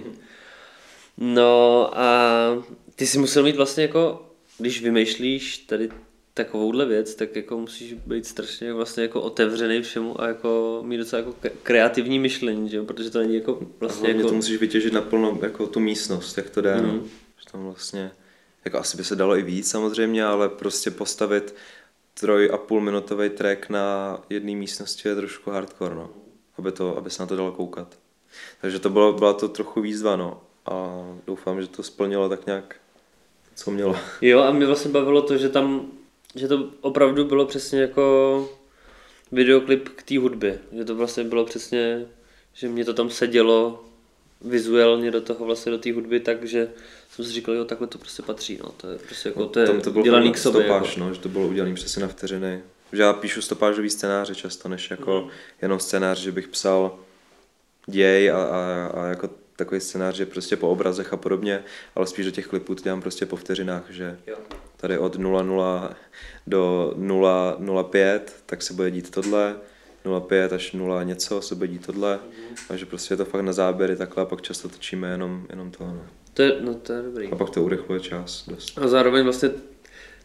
[1.17, 2.63] No a
[2.95, 5.89] ty si musel mít vlastně jako, když vymýšlíš tady
[6.33, 11.19] takovouhle věc, tak jako musíš být strašně vlastně jako otevřený všemu a jako mít docela
[11.19, 12.85] jako kreativní myšlení, že jo?
[12.85, 14.19] protože to není jako Vlastně jako...
[14.19, 14.29] jako...
[14.29, 16.87] to musíš vytěžit naplno jako tu místnost, jak to jde, mm.
[16.87, 16.93] no.
[17.39, 18.11] Že tam vlastně,
[18.65, 21.55] jako asi by se dalo i víc samozřejmě, ale prostě postavit
[22.19, 26.09] troj a půl minutový track na jedné místnosti je trošku hardcore, no.
[26.57, 27.99] Aby, to, aby se na to dalo koukat.
[28.61, 30.41] Takže to bylo, byla to trochu výzva, no.
[30.65, 32.75] A doufám, že to splnilo tak nějak,
[33.55, 33.95] co mělo.
[34.21, 35.91] Jo, a mě vlastně bavilo to, že tam,
[36.35, 38.49] že to opravdu bylo přesně jako
[39.31, 40.59] videoklip k té hudbě.
[40.77, 42.05] Že to vlastně bylo přesně,
[42.53, 43.83] že mě to tam sedělo
[44.41, 46.67] vizuálně do toho vlastně do té hudby, takže
[47.11, 48.69] jsem si říkal, jo, takhle to prostě patří, no.
[48.77, 50.63] To je prostě jako, to je tam to bylo dělaný fakt k sobě.
[50.63, 50.99] stopáž, Jako.
[50.99, 52.63] no, že to bylo udělané přesně na vteřiny.
[52.93, 55.29] Že já píšu stopážový scénáře často, než jako Mhm.
[55.61, 56.99] jenom scénář, že bych psal
[57.87, 61.63] děj a, a, a jako takový scénář, že prostě po obrazech a podobně,
[61.95, 64.35] ale spíš do těch klipů to dělám prostě po vteřinách, že Jo.
[64.81, 65.89] Tady od 0,0
[66.47, 69.55] do 0,05, tak se bude dít tohle,
[70.05, 72.19] 0,5 až 0 něco se bude dít tohle,
[72.69, 75.71] a že prostě je to fakt na záběry takhle a pak často točíme jenom, jenom
[75.71, 76.01] to, no.
[76.33, 77.27] To je, no to je dobrý.
[77.31, 78.77] A pak to urychluje čas dost.
[78.77, 79.49] A zároveň vlastně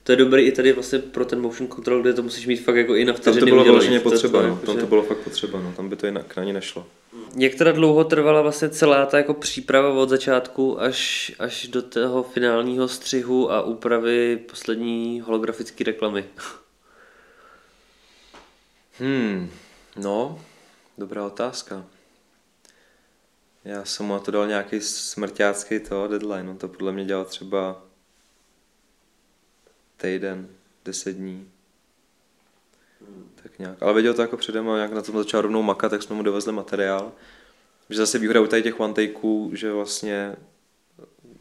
[0.03, 2.77] to je dobrý i tady vlastně pro ten motion control, kde to musíš mít fakt
[2.77, 3.79] jako i na Tam vteřiny to bylo udělaný.
[3.79, 4.57] vyloženě To- potřeba, no.
[4.67, 5.73] tam to bylo fakt potřeba, no.
[5.77, 6.87] tam by to jinak na ní nešlo.
[7.35, 12.23] Jak teda dlouho trvala vlastně celá ta jako příprava od začátku až, až do toho
[12.23, 16.25] finálního střihu a úpravy poslední holografické reklamy?
[18.99, 19.51] Hmm,
[19.97, 20.45] no,
[20.99, 21.87] dobrá otázka.
[23.65, 27.25] Já jsem mu na to dal nějaký smrťácký to deadline, no to podle mě dělal
[27.25, 27.83] třeba
[29.97, 30.49] týden,
[30.85, 31.51] deset dní.
[33.57, 33.83] Tak nějak.
[33.83, 36.23] Ale věděl to jako předem a jak na tom začal rovnou makat, tak jsme mu
[36.23, 37.13] dovezli materiál.
[37.91, 40.37] Že zase výhoda u tady těch one takeů, že vlastně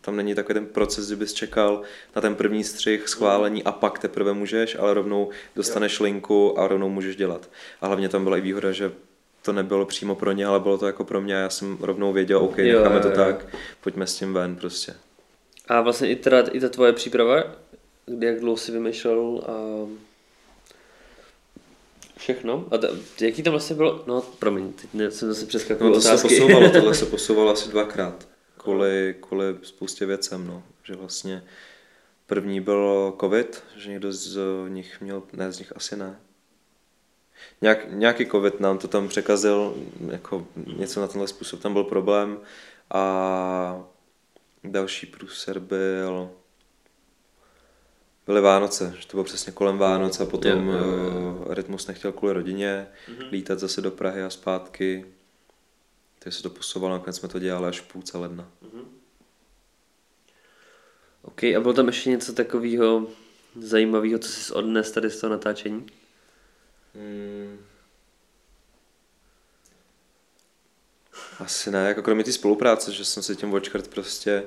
[0.02, 1.82] tam není takový ten proces, že bys čekal
[2.16, 6.90] na ten první střih, schválení a pak teprve můžeš, ale rovnou dostaneš linku a rovnou
[6.90, 7.50] můžeš dělat.
[7.82, 8.92] A hlavně tam byla i výhoda, že
[9.42, 12.14] to nebylo přímo pro ně, ale bylo to jako pro mě a já jsem rovnou
[12.14, 13.16] věděl, OK, Jo, necháme jo, to jo.
[13.16, 13.46] tak,
[13.82, 14.94] pojďme s tím ven prostě.
[15.68, 17.44] A vlastně i, teda, i ta tvoje příprava,
[18.06, 19.56] kdy jak dlouho si vymýšlel a
[22.26, 22.66] všechno.
[22.72, 22.88] A ta,
[23.22, 24.04] jaký tam vlastně bylo?
[24.08, 26.28] No, promiň, teď jsem zase přeskakoval No to se otázky.
[26.28, 30.64] posouvalo, tohle se posouvalo asi dvakrát, kvůli, kvůli spoustě věcem, no.
[30.84, 31.44] Že vlastně
[32.28, 36.20] první byl covid, že někdo z nich měl, ne z nich asi ne.
[37.62, 39.76] Nějak, nějaký covid nám to tam překazil,
[40.12, 40.48] jako
[40.78, 42.38] něco na tenhle způsob tam byl problém
[42.94, 43.84] a
[44.64, 46.30] další průser byl
[48.26, 51.46] byly Vánoce, že to bylo přesně kolem Vánoc a potom Jo, jo, jo.
[51.50, 52.88] Rytmus nechtěl kvůli rodině
[53.32, 55.06] lítat zase do Prahy a zpátky.
[56.20, 58.50] Takže se to posouvalo, nakonec jsme to dělali až v půlce ledna.
[61.22, 63.08] OK, a bylo tam ještě něco takového
[63.60, 65.86] zajímavého, co jsi odnes tady z toho natáčení?
[66.96, 67.60] Hmm.
[71.40, 74.44] Asi ne, jako kromě té spolupráce, že jsem se tím očkrt prostě,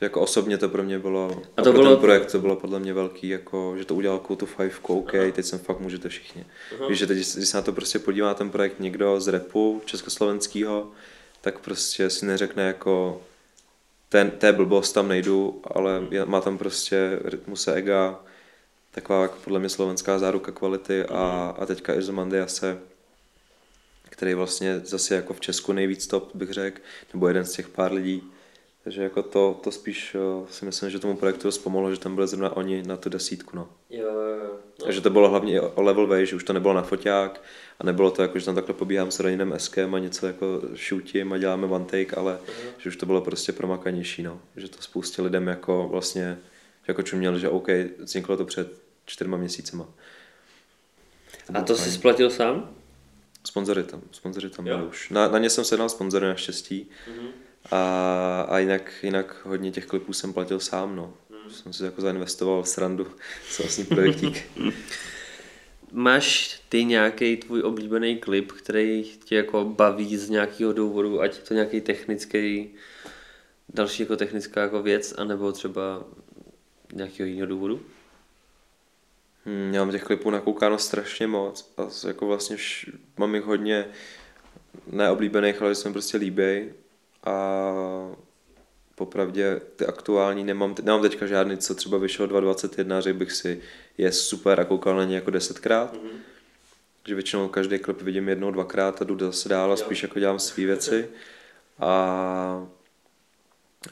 [0.00, 2.56] jako osobně to pro mě bylo, A a, to pro bylo- ten projekt to bylo
[2.56, 6.44] podle mě velký, jako, že to udělal to Five, OK, teď jsem fakt můžete všichni.
[6.88, 10.90] Víš, že teď, když se na to prostě podívá ten projekt někdo z repu československého,
[11.40, 13.22] tak prostě si neřekne jako
[14.08, 18.20] ten, té blbost tam nejdu, ale je, má tam prostě rytmuse ega,
[18.90, 22.78] taková jako podle mě slovenská záruka kvality a, a teďka Izomandiase,
[24.08, 26.80] který vlastně zase jako v Česku nejvíc top, bych řekl,
[27.14, 28.22] nebo jeden z těch pár lidí.
[28.88, 32.14] Takže jako to, to spíš jo, si myslím, že tomu projektu dost pomohlo, že tam
[32.14, 33.56] byli zrovna oni na tu desítku.
[33.56, 33.68] No.
[33.90, 34.56] Jo, jo, jo.
[34.84, 37.42] Takže to bylo hlavně o level way, že už to nebylo na foťák
[37.78, 41.32] a nebylo to jako, že tam takhle pobíhám s Raninem Eskem a něco jako shootím
[41.32, 42.38] a děláme one take, ale
[42.78, 44.40] že už to bylo prostě promakanější, no.
[44.56, 46.38] Že to spoustě lidem jako vlastně,
[46.88, 47.68] jako čuměl, že OK,
[47.98, 49.88] vzniklo to před čtyřma měsícema.
[51.54, 52.70] A to jsi splatil sám?
[53.44, 55.10] Sponzory tam, sponzory tam byli už.
[55.10, 56.90] Na, na ně jsem sehnal sponzory naštěstí.
[57.10, 57.47] Mm-hmm.
[57.70, 61.14] A, a jinak, jinak hodně těch klipů jsem platil sám, no.
[61.30, 61.50] Mm.
[61.50, 63.06] Jsem si jako zainvestoval v srandu
[63.48, 64.50] s vlastní projektík.
[65.92, 71.42] Máš ty nějaký tvůj oblíbený klip, který tě jako baví z nějakého důvodu, ať je
[71.42, 72.74] to nějaký technický,
[73.74, 76.04] další jako technická jako věc, anebo třeba
[76.92, 77.82] nějakého jiného důvodu?
[79.44, 83.86] Hmm, já mám těch klipů nakoukáno strašně moc a jako vlastně vš- mám jich hodně
[84.86, 86.72] neoblíbených, ale jsem prostě líbej
[87.28, 88.16] a
[88.94, 93.60] popravdě ty aktuální nemám, nemám teďka žádný, co třeba vyšel 2021, řekl bych si,
[93.98, 95.94] je super a koukal na ně jako desetkrát.
[95.94, 96.18] Mm-hmm.
[97.06, 100.38] Že většinou každý klip vidím jednou, dvakrát a jdu zase dál a spíš jako dělám
[100.38, 101.08] své věci.
[101.80, 102.66] A,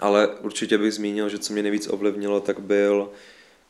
[0.00, 3.10] ale určitě bych zmínil, že co mě nejvíc ovlivnilo, tak byl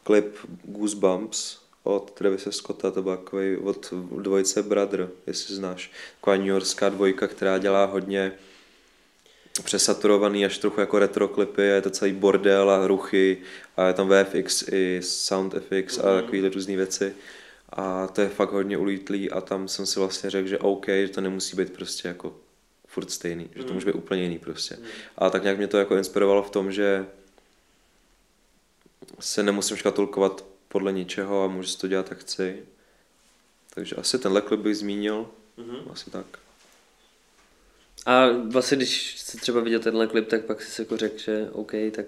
[0.02, 5.92] klip Goosebumps od Travise Scotta, to byl takový od dvojice Brother, jestli znáš.
[6.20, 8.32] Taková New Yorkská dvojka, která dělá hodně
[9.62, 13.38] přesaturovaný až trochu jako retro klipy, je to celý bordel a ruchy
[13.76, 16.22] a je tam VFX i sound FX a Mhm.
[16.24, 17.14] takové různé věci.
[17.72, 21.08] A to je fakt hodně ulítlý a tam jsem si vlastně řekl, že OK, že
[21.08, 22.36] to nemusí být prostě jako
[22.86, 23.74] furt stejný, že to Mhm.
[23.74, 24.78] může být úplně jiný prostě.
[25.18, 27.06] A tak nějak mě to jako inspirovalo v tom, že
[29.20, 32.62] se nemusím škatulkovat podle ničeho a můžu si to dělat, jak chci.
[33.74, 35.26] Takže asi tenhle klip bych zmínil,
[35.56, 35.76] Mhm.
[35.92, 36.26] asi tak.
[38.06, 41.72] A vlastně, když jsi třeba viděl tenhle klip, tak pak jsi jako řekl, že OK,
[41.90, 42.06] tak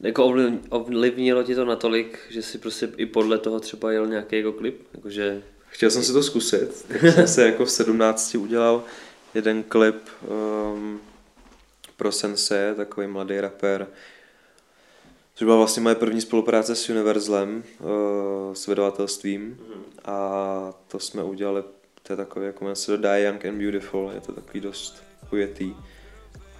[0.00, 4.36] jako ovliv- ovlivnilo ti to natolik, že si prostě i podle toho třeba jel nějaký
[4.36, 8.84] jako klip, jakože Chtěl jsem si to zkusit, tak jsem se jako v 17 udělal
[9.34, 10.08] jeden klip
[10.74, 11.00] um,
[11.96, 13.86] pro Sense, takový mladý rapper,
[15.34, 19.60] což byla vlastně moje první spolupráce s Universlem, uh, s vydavatelstvím.
[20.04, 21.62] A to jsme udělali,
[22.02, 25.74] to je takový, jako se to Die Young and Beautiful, je to takový dost ujetý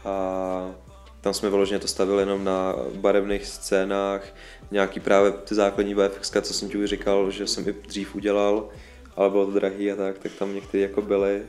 [0.05, 0.75] a
[1.21, 4.35] tam jsme vyloženě to stavili jenom na barevných scénách,
[4.71, 8.69] nějaký právě ty základní VFX, co jsem ti už říkal, že jsem i dřív udělal,
[9.17, 11.43] ale bylo to drahý a tak, tak tam některé jako byly.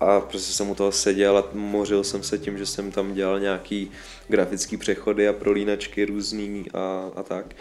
[0.00, 3.40] A prostě jsem u toho seděl a mořil jsem se tím, že jsem tam dělal
[3.40, 3.90] nějaký
[4.28, 7.56] grafický přechody a prolínačky různý a, a tak.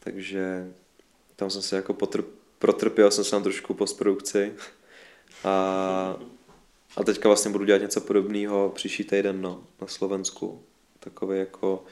[0.00, 0.66] Takže
[1.36, 2.24] tam jsem se jako potr-
[2.58, 4.52] protrpěl jsem se tam trošku postprodukci.
[5.44, 6.16] A,
[6.96, 10.62] a teďka vlastně budu dělat něco podobného příští týden no, na Slovensku.
[11.00, 11.84] Takový jako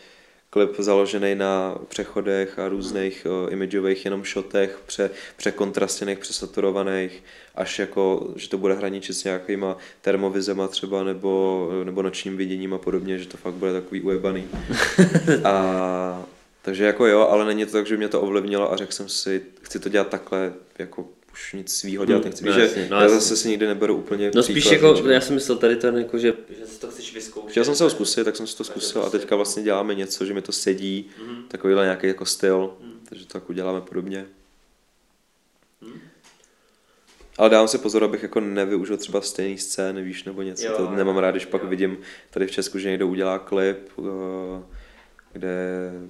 [0.54, 7.22] klip založený na přechodech a různých uh, imageových jenom shotech, pře, překontrastěných, přesaturovaných,
[7.54, 12.78] až jako, že to bude hraničit s nějakýma termovizema třeba, nebo, nebo nočním viděním a
[12.78, 14.48] podobně, že to fakt bude takový ujebaný.
[15.44, 16.24] a,
[16.62, 19.42] takže jako jo, ale není to tak, že mě to ovlivnilo a řekl jsem si,
[19.62, 22.44] chci to dělat takhle, jako už nic svýho dělat Hmm, nechci.
[22.44, 25.20] no Víš, že no já zase si nikdy neberu úplně No spíš příklad jako, já
[25.20, 27.50] jsem myslel tady ten, jako, že, že si to chceš vyzkoušet.
[27.50, 30.24] Chtěl jsem se ho zkusit, tak jsem si to zkusil a teďka vlastně děláme něco,
[30.24, 31.10] že mi to sedí,
[31.48, 32.70] takovýhle nějaký jako styl,
[33.08, 34.26] takže to tak uděláme podobně.
[37.38, 40.66] Ale dávám si pozor, abych jako nevyužil třeba stejný scény, víš, nebo něco.
[40.66, 41.68] Jo, to nemám rád, když pak jo.
[41.68, 41.98] vidím
[42.30, 44.62] tady v Česku, že někdo udělá klip, eh,
[45.32, 45.56] kde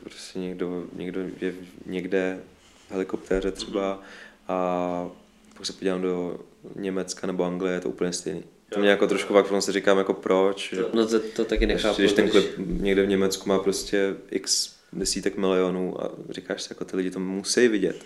[0.01, 1.55] prostě někdo, někdo je
[1.87, 2.41] někde
[2.89, 4.03] v helikoptéře třeba
[4.49, 5.11] a
[5.57, 6.39] pak se podívám do
[6.77, 8.45] Německa nebo Anglie, je to úplně stejný.
[8.69, 11.99] To mě jako trošku pak si říkám jako proč, že No to, to taky nechápu.
[11.99, 16.85] když ten klip někde v Německu má prostě x desítek milionů a říkáš si, jako
[16.85, 18.05] ty lidi to musí vidět.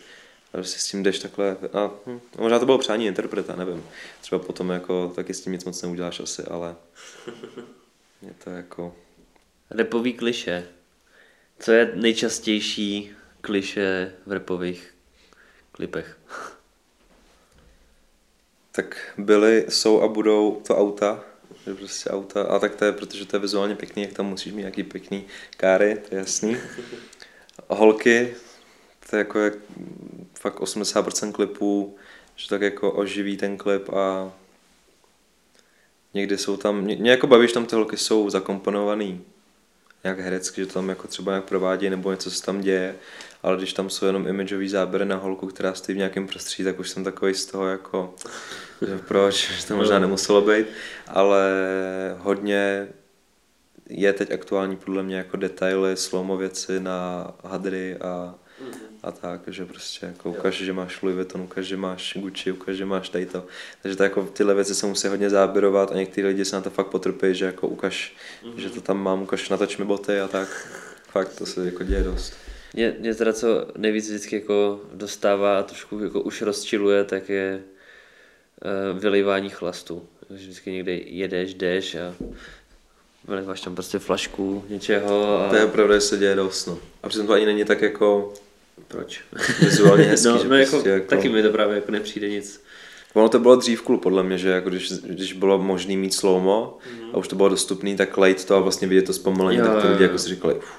[0.48, 3.84] A prostě s tím jdeš takhle, a hm, a možná to bylo přání interpreta, nevím.
[4.20, 6.76] Třeba potom jako taky s tím nic moc neuděláš asi, ale
[8.22, 8.94] je to jako,
[9.70, 10.64] Repový kliše.
[11.58, 13.10] Co je nejčastější
[13.40, 14.94] kliše v repových
[15.78, 16.18] klipech?
[18.72, 21.24] tak byly, jsou a budou to auta,
[21.66, 24.52] že prostě auta, a tak to je, protože to je vizuálně pěkný, jak tam musíš
[24.52, 25.24] mít nějaký pěkný
[25.56, 26.56] káry, to je jasný.
[27.68, 28.34] Holky,
[29.10, 29.54] to je jako jak
[30.40, 31.96] fakt 80% klipů,
[32.36, 34.32] že tak jako oživí ten klip a
[36.14, 39.24] někdy jsou tam, mě, mě jako baví, že tam ty holky jsou zakomponovaný
[40.04, 42.94] nějak herecky, že to tam jako třeba nějak provádí nebo něco se tam děje,
[43.42, 46.78] ale když tam jsou jenom imageový záběry na holku, která stojí v nějakém prostředí, tak
[46.78, 48.14] už jsem takový z toho jako,
[48.86, 50.66] že proč, že to možná nemuselo být,
[51.06, 51.50] ale
[52.18, 52.88] hodně
[53.88, 58.34] je teď aktuální podle mě jako detaily, slomo věci na hadry a,
[59.02, 62.76] a tak, že prostě jako ukáž, že máš Louis Vuitton, ukáž, že máš Gucci, ukáž,
[62.76, 63.46] že máš tady to.
[63.82, 66.70] Takže to jako tyhle věci se musí hodně záběrovat a někteří lidi se na to
[66.70, 68.16] fakt potrpí, že jako ukáž,
[68.56, 70.68] že to tam mám, ukáž, natoč mi boty a tak.
[71.10, 72.34] Fakt to se jako děje dost.
[72.74, 77.60] Mě, mě teda co nejvíc vždycky jako dostává a trošku jako už rozčiluje, tak je
[78.92, 80.08] uh, vylejvání chlastu.
[80.30, 82.14] Vždycky někde jedeš, jdeš a
[83.28, 85.48] vyliváš tam prostě flašku něčeho a...
[85.48, 86.78] To je pravda, že se děje dost, no.
[87.02, 88.34] A přitom to ani není tak jako
[88.88, 89.20] Proč?
[89.60, 91.06] vizuálně hezký, no, že no jako, prostě jako...
[91.06, 92.62] taky mi to právě jako nepřijde nic.
[93.14, 96.78] Ono to bylo dřív cool, podle mě, že jako když, když bylo možné mít slowmo
[97.12, 99.82] a už to bylo dostupné, tak lejt to a vlastně vidět to zpomalení, Jo, tak
[99.82, 100.72] to lidi jako si říkali, uf.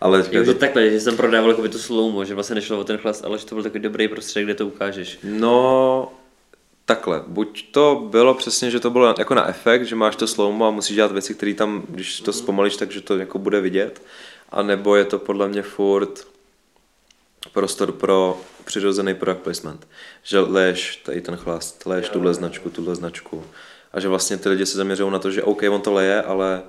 [0.00, 2.84] Ale že to, takhle, že jsem prodával jako by to slowmo, že vlastně nešlo o
[2.84, 5.18] ten chlast, ale že to byl takový dobrý prostředek, kde to ukážeš.
[5.22, 6.12] no,
[6.84, 10.66] takhle, buď to bylo přesně, že to bylo jako na efekt, že máš to slowmo
[10.66, 14.02] a musíš dělat věci, které tam, když to zpomalíš, takže to jako bude vidět,
[14.48, 16.26] a nebo je to podle mě furt
[17.52, 19.88] prostor pro přirozený product placement.
[20.22, 23.44] Že leješ tady ten chlast, leješ tuhle značku, tuhle značku.
[23.92, 26.62] A že vlastně ty lidi se zaměřují na to, že OK, on to leje, ale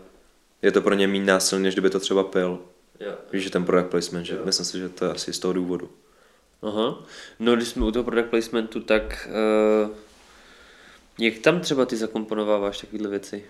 [0.61, 2.59] je to pro ně méně násilný, než kdyby to třeba pil.
[2.99, 3.13] Jo.
[3.31, 5.89] Víš, že ten product placement, že myslím si, že to je asi z toho důvodu.
[6.61, 7.03] Aha.
[7.39, 9.29] No, když jsme u toho product placementu, tak
[9.83, 9.91] uh,
[11.19, 13.45] jak tam třeba ty zakomponováváš takovéhle věci?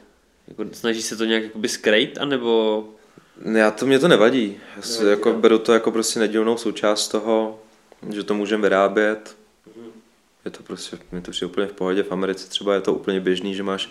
[0.48, 2.86] Jako, snažíš se to nějak jakoby skrejt, anebo...
[3.46, 4.58] Já to, mě to nevadí.
[4.76, 7.60] Já si jako beru to jako prostě nedílnou součást toho,
[8.10, 9.36] že to můžeme vyrábět.
[10.46, 12.04] Je to prostě, mi to přijde úplně v pohodě.
[12.04, 13.90] V Americe třeba je to úplně běžný, že máš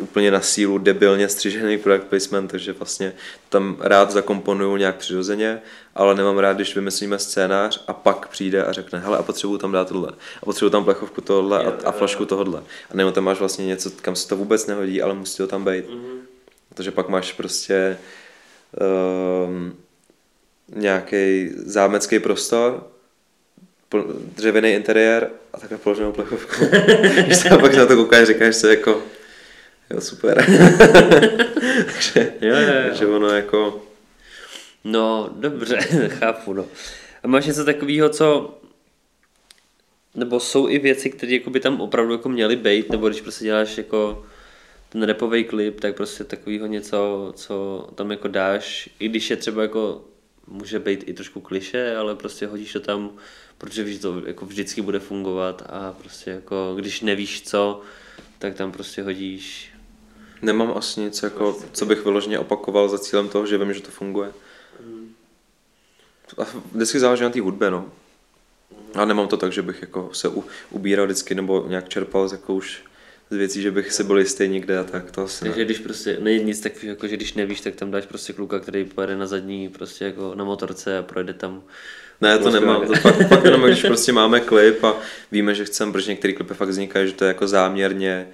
[0.00, 3.12] úplně na sílu debilně střižený product placement, takže vlastně
[3.48, 5.60] tam rád zakomponuju nějak přirozeně,
[5.94, 9.72] ale nemám rád, když vymyslíme scénář a pak přijde a řekne, hele, a potřebuju tam
[9.72, 12.62] dát tohle, a potřebuju tam plechovku tohle a, a flašku tohle.
[12.90, 15.64] A nebo tam máš vlastně něco, kam se to vůbec nehodí, ale musí to tam
[15.64, 15.84] být.
[16.68, 17.98] Protože pak máš prostě
[18.80, 19.76] um,
[20.74, 22.86] nějaký zámecký prostor,
[24.36, 26.64] dřevěný interiér a takhle položenou plechovku.
[27.24, 29.02] Když se pak na to koukáš, říkáš si jako,
[29.90, 30.44] jo super.
[31.92, 32.88] takže, Jo, jo, jo.
[32.88, 33.82] takže ono jako,
[34.86, 35.76] No, dobře,
[36.08, 36.66] chápu, no.
[37.22, 38.58] A máš něco takového, co...
[40.14, 43.78] Nebo jsou i věci, které by tam opravdu jako měly být, nebo když prostě děláš
[43.78, 44.26] jako
[44.96, 49.62] ten repový klip, tak prostě takového něco, co tam jako dáš, i když je třeba
[49.62, 50.04] jako,
[50.46, 53.10] může být i trošku kliše, ale prostě hodíš to tam,
[53.58, 57.82] protože víš, to jako vždycky bude fungovat a prostě jako, když nevíš co,
[58.38, 59.70] tak tam prostě hodíš
[60.42, 63.90] nemám asi nic, jako, co bych vyloženě opakoval za cílem toho, že vím, že to
[63.90, 64.32] funguje.
[66.38, 67.90] A vždycky záleží na té hudbě, no.
[68.94, 72.32] A nemám to tak, že bych jako se u, ubíral vždycky nebo nějak čerpal z,
[72.32, 72.84] jako už
[73.30, 75.64] z věcí, že bych si byl jistý někde a tak, to asi Takže ne.
[75.64, 78.84] když prostě není nic takového, jako že když nevíš, tak tam dáš prostě kluka, který
[78.84, 81.62] pojede na zadní prostě jako na motorce a projede tam.
[82.20, 84.94] Ne, to Prostě- nemám, to fakt, fakt jenom, když prostě máme klip a
[85.32, 88.28] víme, že chceme, protože některé klipy fakt vznikají, že to je jako záměrně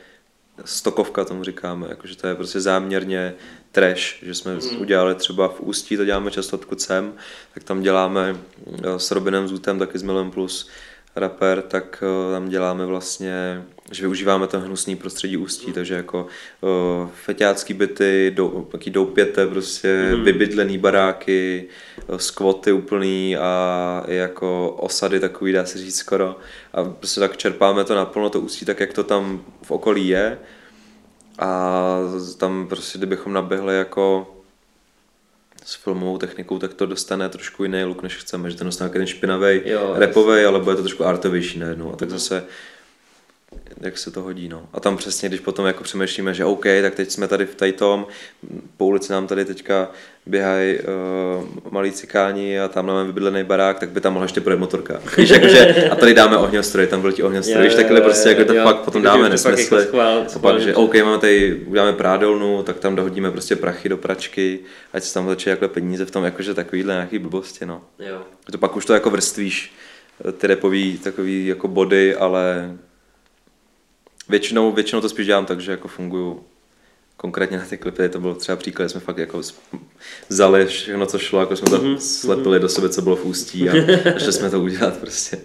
[0.65, 3.35] stokovka tomu říkáme, jako, že to je prostě záměrně
[3.73, 4.81] trash, že jsme mm.
[4.81, 7.13] udělali třeba v Ústí, to děláme často odkud jsem,
[7.55, 8.37] tak tam děláme
[8.85, 10.71] eh, s Robinem Zutem, taky s Milem Plus
[11.17, 16.27] rapper, tak eh, tam děláme vlastně, že využíváme ten hnusný prostředí Ústí, takže jako
[16.61, 20.25] uh, feťácký byty, dou, taký doupěte, prostě mm.
[20.25, 26.37] vybydlený baráky, eh, skvoty úplný a i jako osady takový, dá se říct skoro.
[26.73, 30.39] A prostě tak čerpáme to naplno, to Ústí, tak jak to tam v okolí je.
[31.39, 31.99] A
[32.39, 34.35] tam prostě, kdybychom naběhli jako
[35.65, 39.07] s filmovou technikou, tak to dostane trošku jiný look, než chceme, že to dostane ten
[39.07, 39.61] špinavý,
[39.95, 41.93] repový, ale bude to trošku artovější najednou.
[41.93, 42.45] A tak zase
[43.83, 44.69] jak se to hodí, no.
[44.73, 47.73] A tam přesně, když potom jako přemýšlíme, že OK, tak teď jsme tady v tady
[47.73, 48.07] tom,
[48.77, 49.91] po ulici nám tady teďka
[50.27, 54.61] běhají uh, malí cikáni a tam máme vybydlený barák, tak by tam mohla ještě projet
[54.61, 55.01] motorka.
[55.17, 58.55] Víš, jakože, a tady dáme ohňostroj, tam byl ti ohňostroj, víš, takhle prostě jako to
[58.55, 59.81] fakt potom dáme nesmysly.
[59.81, 63.97] Jako A pak, že OK, máme tady, uděláme prádolnu, tak tam dohodíme prostě prachy do
[63.97, 64.59] pračky,
[64.93, 67.83] ať se tam začne jakhle peníze v tom, jakože takovýhle nějaký blbosti, no.
[67.99, 68.23] Jo.
[68.51, 69.75] To pak už to jako vrstvíš,
[70.29, 72.73] eh, ty repový takový jako body, ale
[74.37, 76.45] většinou, většinou to spíš dělám tak, že jako funguju
[77.17, 79.41] konkrétně na ty klipy, to byl třeba příklad, jsme fakt jako
[80.29, 83.73] vzali všechno, co šlo, jako jsme to slepili do sebe, co bylo v ústí a
[84.19, 85.39] šli jsme to udělat prostě.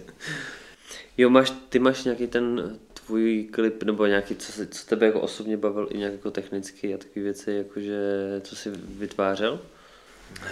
[1.17, 5.19] Jo, máš, ty máš nějaký ten tvůj klip, nebo nějaký, co, se, co tebe jako
[5.19, 7.99] osobně bavil i nějak jako technicky a takové věci, jakože
[8.43, 8.69] co jsi
[8.99, 9.59] vytvářel?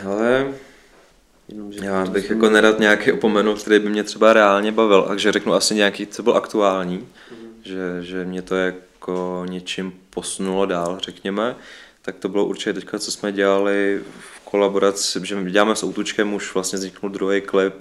[0.05, 0.47] Ale
[1.49, 5.01] Jenom, že já bych jsem- jako nerad nějaký opomenul, který by mě třeba reálně bavil,
[5.01, 7.07] takže řeknu asi nějaký, co byl aktuální,
[7.66, 11.55] že, že mě to jako něčím posunulo dál, řekněme,
[12.01, 16.34] tak to bylo určitě teďka, co jsme dělali v kolaboraci, že my děláme s Outučkem,
[16.34, 17.74] už vlastně vzniknul druhý klip,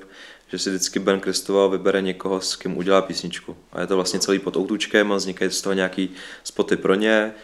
[0.48, 3.56] že si vždycky Ben Kristoval vybere někoho, s kým udělá písničku.
[3.72, 6.10] A je to vlastně celý pod Outučkem a vznikají z toho nějaký
[6.44, 7.34] spoty pro ně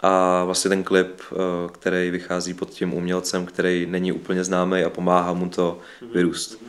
[0.00, 1.36] a vlastně ten klip, eh,
[1.72, 5.80] který vychází pod tím umělcem, který není úplně známý a pomáhá mu to
[6.12, 6.62] vyrůst.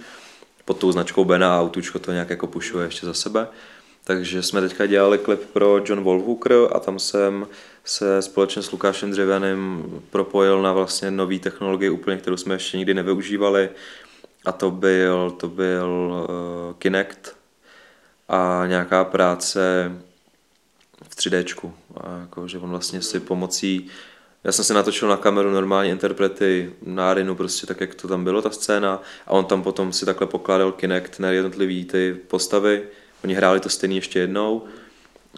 [0.66, 3.48] Pod tou značkou Bena a Autučko to nějak jako pušuje ještě za sebe.
[4.04, 7.48] Takže jsme teďka dělali klip pro John Wolfhooker a tam jsem
[7.86, 12.94] se společně s Lukášem Dřevěným propojil na vlastně nový technologii úplně, kterou jsme ještě nikdy
[12.94, 13.70] nevyužívali
[14.46, 15.90] a to byl, to byl
[16.30, 17.36] uh, Kinect
[18.30, 19.92] a nějaká práce
[21.10, 21.72] v 3D.
[21.98, 23.90] A jako, že on vlastně si pomocí
[24.44, 28.24] já jsem se natočil na kameru normálně interprety na Arinu, prostě tak, jak to tam
[28.24, 29.02] bylo, ta scéna.
[29.28, 32.84] A on tam potom si takhle pokládal Kinect na jednotlivý ty postavy.
[33.24, 34.64] Oni hráli to stejně ještě jednou.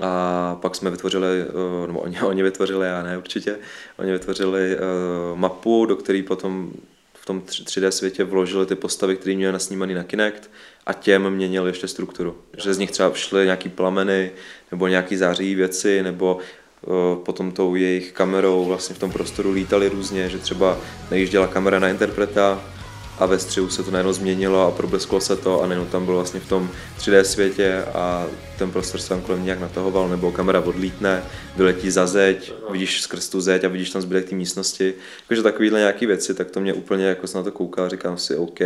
[0.02, 3.58] A pak jsme vytvořili, eh, nebo oni, oni vytvořili, já ne určitě,
[3.98, 6.72] oni vytvořili uh, mapu, do které potom
[7.14, 10.52] v tom 3D světě vložili ty postavy, které měli nasnímaný na Kinect
[10.86, 12.38] a těm měnili ještě strukturu.
[12.58, 14.32] Že z nich třeba šly nějaký plameny
[14.72, 16.38] nebo nějaký září věci, nebo
[16.82, 20.78] uh, potom tou jejich kamerou vlastně v tom prostoru lítali různě, že třeba
[21.12, 22.73] nejížděla kamera na interpreta,
[23.18, 26.18] a ve střihu se to najednou změnilo a problesklo se to a najednou tam bylo
[26.18, 30.60] vlastně v tom 3D světě a ten prostor se tam kolem nějak natahoval, nebo kamera
[30.60, 31.24] odlítne,
[31.56, 34.94] vyletí za zeď, vidíš skrz tu zeď a vidíš tam zbytek té místnosti.
[35.22, 38.18] Jakože takovýhle nějaký věci, tak to mě úplně jako se na to kouká a říkám
[38.18, 38.60] si OK,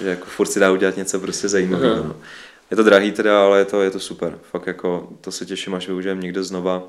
[0.00, 2.04] že jako furt si dá udělat něco prostě zajímavého.
[2.04, 2.16] No.
[2.70, 4.38] Je to drahý teda, ale je to, je to super.
[4.50, 6.82] Fakt jako to se těším, až využijem někde znova.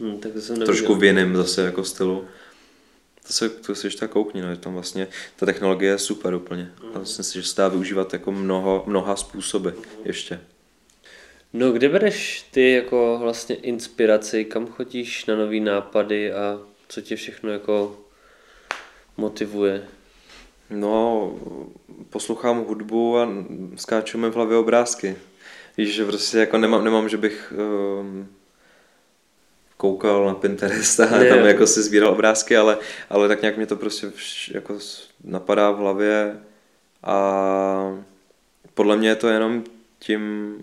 [0.00, 2.24] Hmm, tak to jsem Trošku v jiném zase jako stylu
[3.26, 6.34] to se, to se ještě tak koukni, no, že tam vlastně ta technologie je super
[6.34, 6.72] úplně.
[6.94, 9.68] A myslím si, že se dá využívat jako mnoho, mnoha způsoby
[10.04, 10.40] ještě.
[11.52, 17.16] No kde bereš ty jako vlastně inspiraci, kam chodíš na nový nápady a co tě
[17.16, 17.98] všechno jako
[19.16, 19.84] motivuje?
[20.70, 21.32] No,
[22.10, 23.28] poslouchám hudbu a
[23.76, 25.16] skáču mi v hlavě obrázky.
[25.76, 27.52] Víš, že prostě jako nemám, nemám že bych
[28.00, 28.28] um,
[29.76, 32.78] koukal na Pinterest a ne, tam jako si sbíral obrázky, ale,
[33.10, 34.12] ale tak nějak mě to prostě
[34.54, 34.78] jako
[35.24, 36.40] napadá v hlavě
[37.02, 37.98] a
[38.74, 39.64] podle mě je to jenom
[39.98, 40.54] tím,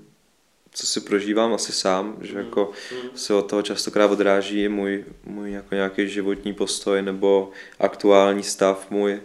[0.71, 2.71] co si prožívám asi sám, že jako
[3.15, 9.21] se od toho častokrát odráží můj, můj jako nějaký životní postoj nebo aktuální stav můj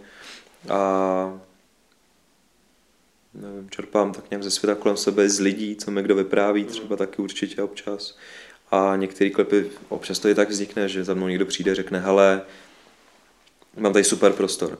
[0.69, 1.41] a
[3.35, 6.97] nevím, čerpám tak nějak ze světa kolem sebe, z lidí, co mi kdo vypráví, třeba
[6.97, 8.17] taky určitě občas.
[8.71, 11.99] A některé klipy, občas to i tak vznikne, že za mnou někdo přijde a řekne,
[11.99, 12.43] hele,
[13.77, 14.79] mám tady super prostor.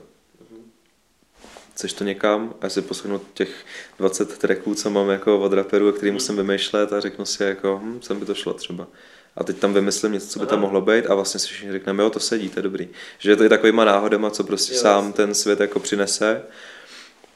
[1.73, 2.53] Chceš to někam?
[2.61, 3.65] A já si poslechnu těch
[3.97, 8.01] 20 tracků, co mám jako od raperů, který musím vymýšlet a řeknu si jako, hm,
[8.01, 8.87] sem by to šlo třeba.
[9.35, 12.03] A teď tam vymyslím něco, co by tam mohlo být a vlastně si všichni řekneme,
[12.03, 12.87] jo, to sedí, to je dobrý.
[13.19, 16.41] Že je to i takovýma náhodama, co prostě jo, sám ten svět jako přinese.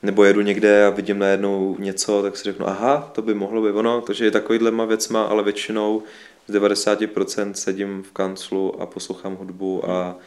[0.02, 3.72] Nebo jedu někde a vidím najednou něco, tak si řeknu, aha, to by mohlo být
[3.72, 4.02] ono.
[4.02, 6.04] Takže je takovýhlema věcma, ale většinou
[6.48, 10.18] z 90% sedím v kanclu a poslouchám hudbu a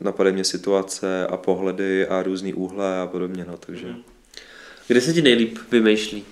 [0.00, 3.86] napadají mě situace a pohledy a různý úhle a podobně, no, takže...
[3.86, 4.02] Mhm.
[4.88, 6.24] Kde se ti nejlíp vymýšlí?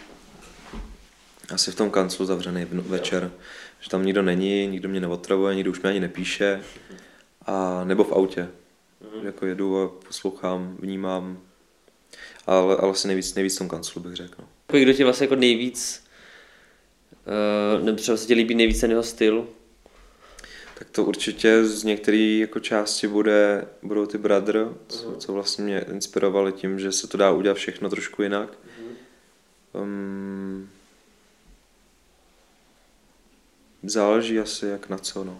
[1.54, 3.30] Asi v tom kanclu zavřený večer,
[3.80, 6.60] že tam nikdo není, nikdo mě neotravuje, nikdo už mě ani nepíše,
[7.46, 8.48] a nebo v autě.
[9.00, 9.26] Mm.
[9.26, 11.38] Jako jedu a poslouchám, vnímám,
[12.46, 14.34] ale, ale asi nejvíc, nejvíc v tom kanclu bych řekl.
[14.38, 14.78] No.
[14.78, 16.05] Kdo tě vlastně jako nejvíc
[17.82, 19.48] nebo třeba se ti líbí nejvíc ten jeho styl?
[20.78, 25.16] Tak to určitě z některé jako části bude, budou ty Brother, co, uh-huh.
[25.16, 28.50] co vlastně mě inspirovali tím, že se to dá udělat všechno trošku jinak.
[28.50, 29.82] Uh-huh.
[29.82, 30.68] Um,
[33.82, 35.38] záleží asi jak na co, no.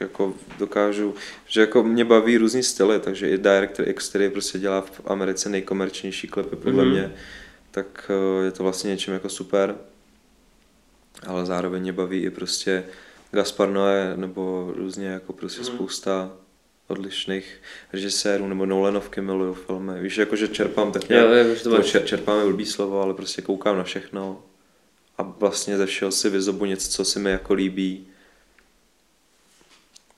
[0.00, 1.14] Jako dokážu,
[1.46, 5.48] že jako mě baví různý styly, takže i Director X, který prostě dělá v Americe
[5.48, 6.90] nejkomerčnější klipy podle uh-huh.
[6.90, 7.14] mě,
[7.70, 9.74] tak uh, je to vlastně něčím jako super
[11.26, 12.84] ale zároveň mě baví i prostě
[13.32, 15.66] Gaspar Noé nebo různě jako prostě mm.
[15.66, 16.32] spousta
[16.86, 17.60] odlišných
[17.92, 20.00] režisérů nebo Nolanovky miluju filmy.
[20.00, 23.14] Víš, jako že čerpám tak nějak, jo, to, to čer, čerpám je blbý slovo, ale
[23.14, 24.42] prostě koukám na všechno
[25.18, 28.06] a vlastně ze všeho si vyzobu něco, co si mi jako líbí.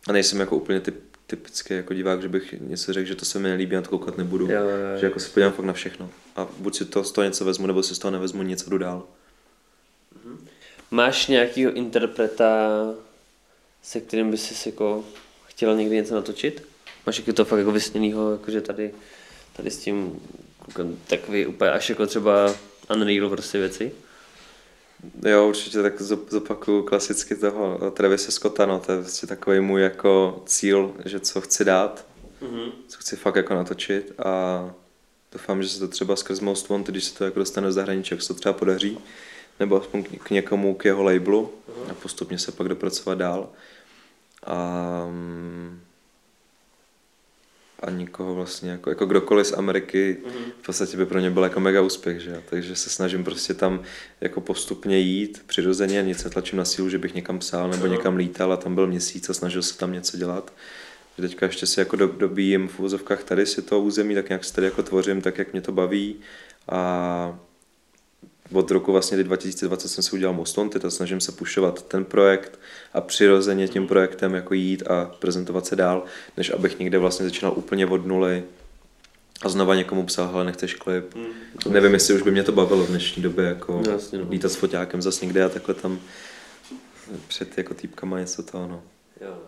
[0.09, 3.38] A nejsem jako úplně typ, typický jako divák, že bych něco řekl, že to se
[3.38, 4.51] mi nelíbí a to koukat nebudu.
[4.51, 4.99] Jo, jo, jo.
[5.01, 6.11] Že jako si podívám fakt na všechno.
[6.36, 8.78] A buď si to z toho něco vezmu, nebo si z toho nevezmu, něco jdu
[8.78, 9.05] dál.
[10.91, 12.70] Máš nějakýho interpreta,
[13.82, 15.05] se kterým bys si jako
[15.47, 16.68] chtěl někdy něco natočit?
[17.07, 18.95] Máš jako to fakt jako vysněnýho, jakože tady,
[19.57, 20.20] tady s tím
[21.07, 22.55] takový úplně až jako třeba
[22.95, 23.93] Unreal prostě věci?
[25.28, 30.43] Jo, určitě tak zopakuju klasicky toho Travise Scotta, no, to je vlastně takový můj jako
[30.47, 32.07] cíl, že co chci dát,
[32.43, 32.72] mm-hmm.
[32.89, 34.74] co chci fakt jako natočit a
[35.32, 38.14] doufám, že se to třeba skrz Most Wanted, když se to jako dostane do zahraničí,
[38.14, 38.99] jak se to třeba podaří
[39.61, 41.53] nebo aspoň k někomu, k jeho labelu.
[41.91, 43.49] A postupně se pak dopracovat dál.
[44.43, 45.81] a, mm,
[47.81, 50.17] a nikoho vlastně, jako, jako kdokoliv z Ameriky
[50.63, 53.83] v podstatě by pro ně byl jako mega úspěch, že takže se snažím prostě tam
[54.21, 58.53] jako postupně jít přirozeně, nic netlačím na sílu, že bych někam psal nebo někam lítal
[58.53, 60.53] a tam byl měsíc a snažil se tam něco dělat.
[61.19, 64.45] Že teďka ještě si jako do, dobíjím v úzovkách tady si to území, tak nějak
[64.45, 66.17] si tady jako tvořím, tak jak mě to baví.
[66.69, 67.39] A
[68.53, 72.59] od roku vlastně 2020 jsem si udělal Mostonty, to snažím se pušovat ten projekt
[72.95, 76.05] a přirozeně tím projektem jako jít a prezentovat se dál,
[76.37, 78.45] než abych někde vlastně začínal úplně od nuly
[79.43, 81.14] a znova někomu psal, hele, nechceš klip.
[81.14, 81.25] Mm.
[81.73, 84.27] Nevím, jestli už by mě to bavilo v dnešní době, jako No, jasně, no.
[84.31, 86.01] lítat s foťákem zase někde a takhle tam
[87.29, 88.83] před jako týpkama něco to, no.
[89.21, 89.39] Jo.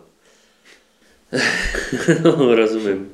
[2.55, 3.11] Rozumím.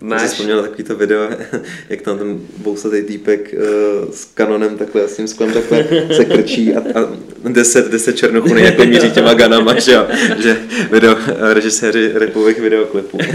[0.00, 0.20] Máš...
[0.20, 1.28] Jsem vzpomněl takový to video,
[1.88, 5.84] jak tam ten bousatý týpek uh, s kanonem takhle, s tím sklem takhle
[6.16, 7.16] se krčí a, a
[7.48, 10.06] deset, deset černochů nejako míří těma ganama, že jo,
[10.38, 11.16] že video,
[11.54, 13.18] režiséři repových videoklipů.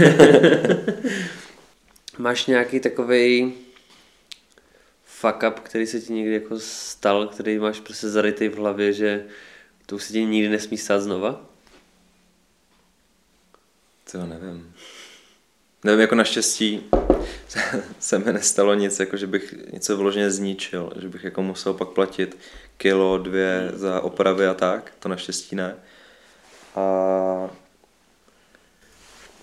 [2.18, 3.54] máš nějaký takový
[5.04, 9.24] fuck up, který se ti někdy jako stal, který máš prostě zarytý v hlavě, že
[9.86, 11.46] to už se ti nikdy nesmí stát znova?
[14.12, 14.74] To nevím.
[15.84, 16.82] Nevím, jako naštěstí
[17.98, 21.88] se mi nestalo nic, jako že bych něco vloženě zničil, že bych jako musel pak
[21.88, 22.38] platit
[22.76, 25.74] kilo, dvě za opravy a tak, to naštěstí ne.
[26.76, 27.50] A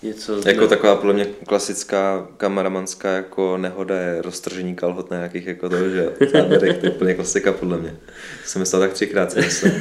[0.04, 5.70] Něco Jako taková podle mě klasická kameramanská jako nehoda je roztržení kalhot na nějakých jako
[5.70, 7.98] to, že záběrech, to je úplně klasika podle mě.
[8.46, 9.72] Jsem myslel tak třikrát, jsem myslel.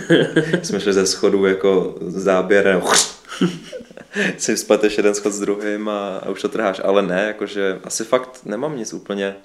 [0.62, 2.82] Jsme šli ze schodu jako záběr a
[4.38, 8.04] si spleteš jeden schod s druhým a, a už to trháš, ale ne, jakože asi
[8.04, 9.36] fakt nemám nic úplně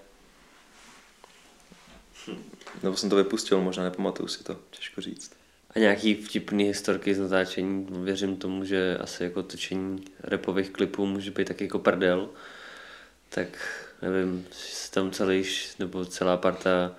[2.83, 5.31] nebo jsem to vypustil, možná nepamatuju si to, těžko říct.
[5.75, 11.31] A nějaký vtipný historky z natáčení, věřím tomu, že asi jako točení repových klipů může
[11.31, 12.29] být taky jako prdel.
[13.29, 13.47] Tak
[14.01, 15.43] nevím, jestli tam celý,
[15.79, 16.95] nebo celá parta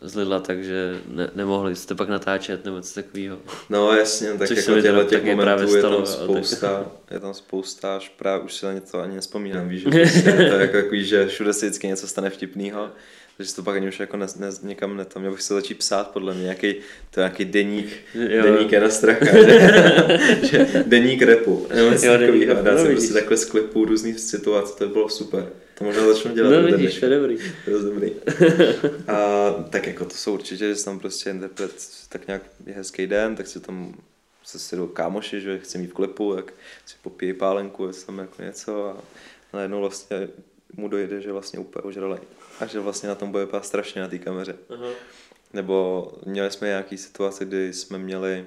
[0.00, 3.38] zlidla, takže ne, nemohli jste pak natáčet nebo něco takového.
[3.70, 7.20] No jasně, tak Což jako se těchto těch taky právě momentů je tam spousta, je
[7.20, 10.54] tam spousta, až právě už si na něco ani nespomínám, víš, že prostě je to
[10.54, 12.90] jako, jako, že všude se vždycky něco stane vtipného,
[13.42, 15.78] takže to pak ani už jako ne, ne, někam ne, tam, já bych se začít
[15.78, 16.74] psát podle mě, nějaký,
[17.10, 18.42] to je nějaký deník, Jo.
[18.42, 19.26] deník Jana Stracha,
[20.42, 24.20] že, že deník repu, nebo Jo, takového, repu, dát no prostě takhle z klipů různých
[24.20, 25.48] situací, to by bylo super.
[25.78, 26.50] To možná začnu dělat.
[26.50, 27.36] No vidíš, to je dobrý.
[27.64, 28.12] To je dobrý.
[29.08, 31.72] A tak jako to jsou určitě, že tam prostě interpret
[32.08, 33.94] tak nějak je hezký den, tak si tam
[34.44, 36.52] se sedou kámoši, že chci mít v klipu, tak
[36.86, 38.96] si popíjí pálenku, jestli tam jako něco a
[39.52, 40.28] najednou vlastně
[40.76, 42.20] mu dojde, že vlastně úplně ožralej.
[42.60, 44.56] A že vlastně na tom bude vypadat strašně na té kameře.
[44.74, 44.88] Aha.
[45.52, 48.46] Nebo měli jsme nějaký situace, kdy jsme měli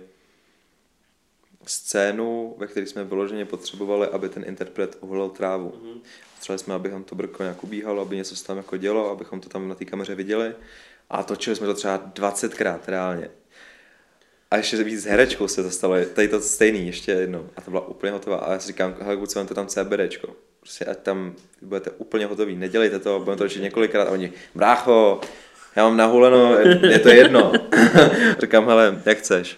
[1.67, 5.69] scénu, ve které jsme vyloženě potřebovali, aby ten interpret uholil trávu.
[5.69, 6.01] Mm-hmm.
[6.35, 9.41] Potřebovali jsme, aby tam to brko nějak ubíhalo, aby něco se tam jako dělo, abychom
[9.41, 10.55] to tam na té kameře viděli.
[11.09, 13.29] A točili jsme to třeba 20krát reálně.
[14.51, 17.49] A ještě víc s herečkou se to stalo, tady to stejný ještě jednou.
[17.55, 18.37] A to byla úplně hotová.
[18.37, 20.35] A já si říkám, hele kluci, to tam CBDčko.
[20.65, 24.07] Prostě ať tam budete úplně hotový, nedělejte to, budeme to točit několikrát.
[24.07, 25.21] A oni, brácho,
[25.75, 26.57] já mám nahuleno,
[26.89, 27.51] je to jedno.
[28.39, 29.57] Říkám, hele, jak chceš.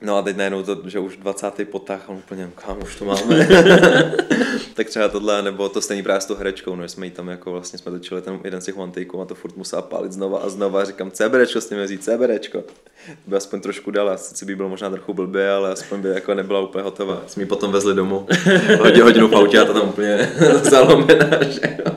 [0.00, 1.68] No a teď najednou to, že už 20.
[1.70, 3.48] potah, a on úplně, kam už to máme.
[4.74, 7.52] tak třeba tohle, nebo to stejný právě s tou herečkou, no, jsme jí tam jako
[7.52, 10.38] vlastně jsme točili ten jeden z těch one takeů a to furt musela pálit znova
[10.38, 12.64] a znova, říkám, CBDčko s tím vzít, CBDčko.
[13.26, 16.60] By aspoň trošku dala, sice by bylo možná trochu blbě, ale aspoň by jako nebyla
[16.60, 17.22] úplně hotová.
[17.26, 18.26] Jsme ji potom vezli domů,
[18.78, 20.32] hodinu, hodinu v autě a to tam úplně
[20.62, 21.92] zalomená, že jo.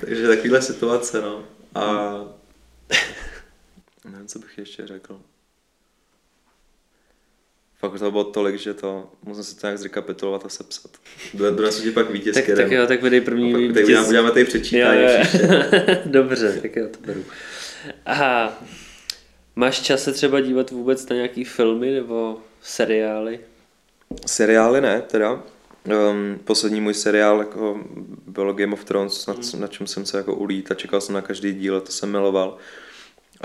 [0.00, 1.42] Takže takovýhle situace, no.
[1.74, 2.14] A
[4.10, 5.20] nevím, co bych ještě řekl.
[7.78, 10.90] Fakt to bylo tolik, že to musím si to nějak zrekapitulovat a sepsat.
[11.34, 12.42] Donesu ti pak vítězky.
[12.46, 13.84] Tak, tak jo, tak vydej první Pak- tak vítěz.
[13.84, 15.00] uděláme, uděláme tady přečítání.
[15.02, 15.96] Jo, jo.
[16.04, 17.24] Dobře, tak jo, to beru.
[18.06, 18.62] Aha,
[19.56, 23.40] máš čas se třeba dívat vůbec na nějaký filmy nebo seriály?
[24.26, 25.32] Seriály ne, teda.
[26.10, 27.80] Um, poslední můj seriál jako
[28.26, 31.22] bylo Game of Thrones, na, na čem jsem se jako ulít a čekal jsem na
[31.22, 32.56] každý díl a to jsem miloval.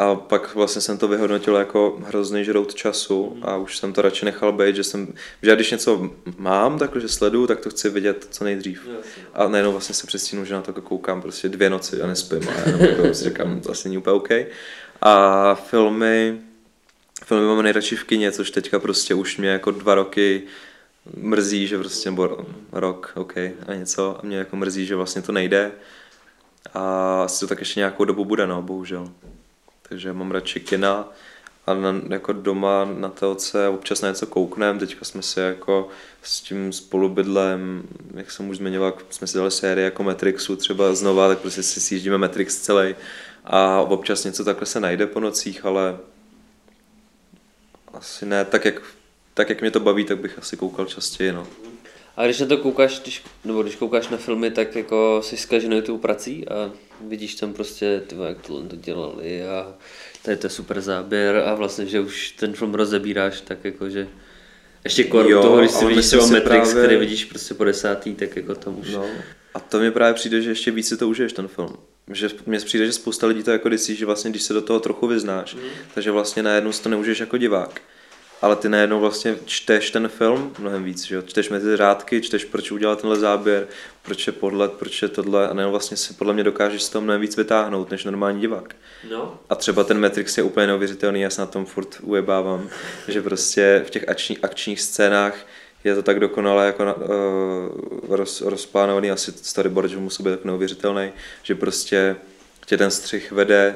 [0.01, 4.25] A pak vlastně jsem to vyhodnotil jako hrozný žrout času a už jsem to radši
[4.25, 8.27] nechal být, že jsem, že já když něco mám, takže sleduju, tak to chci vidět
[8.29, 8.87] co nejdřív.
[9.33, 12.69] A najednou vlastně se přestínu, že na to koukám prostě dvě noci a nespím a
[12.69, 14.29] jenom jako si říkám, to asi není úplně OK.
[15.01, 16.37] A filmy,
[17.25, 20.43] filmy mám nejradši v kině, což teďka prostě už mě jako dva roky
[21.17, 25.31] mrzí, že prostě, nebo rok, OK, a něco, a mě jako mrzí, že vlastně to
[25.31, 25.71] nejde.
[26.73, 29.11] A asi to tak ještě nějakou dobu bude, no, bohužel.
[29.91, 31.09] Takže mám radši kina
[31.67, 35.89] a na, jako doma na telce občas na něco koukneme, teďka jsme si jako
[36.23, 41.27] s tím spolubydlem, jak jsem už zmiňoval, jsme si dali série jako Matrixu třeba znova,
[41.27, 42.95] tak prostě si sjíždíme Matrix celý
[43.45, 45.97] a občas něco takhle se najde po nocích, ale
[47.93, 48.81] asi ne, tak jak,
[49.33, 51.47] tak jak mě to baví, tak bych asi koukal častěji, no.
[52.17, 55.81] A když na to koukáš, když, nebo když koukáš na filmy, tak jako si zkaženou
[55.81, 56.71] tou prací a
[57.07, 59.73] vidíš tam prostě, ty jak tohle to dělali a
[60.21, 64.07] tady to je super záběr a vlastně, že už ten film rozebíráš tak jako, že
[64.83, 67.63] ještě kor Jo, toho, když si vidíš třeba si Matrix, právě- který vidíš prostě po
[67.63, 68.91] desátý, tak jako tam už.
[68.91, 69.05] No.
[69.53, 71.77] A to mi právě přijde, že ještě víc si to užiješ ten film.
[72.13, 74.79] Že mně přijde, že spousta lidí to jako myslí, že vlastně když se do toho
[74.79, 75.61] trochu vyznáš, mm.
[75.93, 77.81] takže vlastně najednou si to neužiješ jako divák.
[78.41, 81.21] Ale ty najednou vlastně čteš ten film mnohem víc, že jo?
[81.21, 83.67] Čteš mezi řádky, čteš, proč udělal tenhle záběr,
[84.01, 87.01] proč je podlet, proč je tohle a najednou vlastně si podle mě dokážeš z toho
[87.01, 88.75] mnohem víc vytáhnout, než normální divák.
[89.09, 89.39] no.
[89.49, 92.69] A třeba ten Matrix je úplně neuvěřitelný, já se na tom furt ujebávám,
[93.07, 95.35] že prostě v těch akční, akčních scénách
[95.83, 97.03] je to tak dokonale jako na, uh,
[98.09, 101.11] roz, rozplánovaný, asi storyboard, že musí být tak neuvěřitelný,
[101.43, 102.15] že prostě
[102.65, 103.75] tě ten střih vede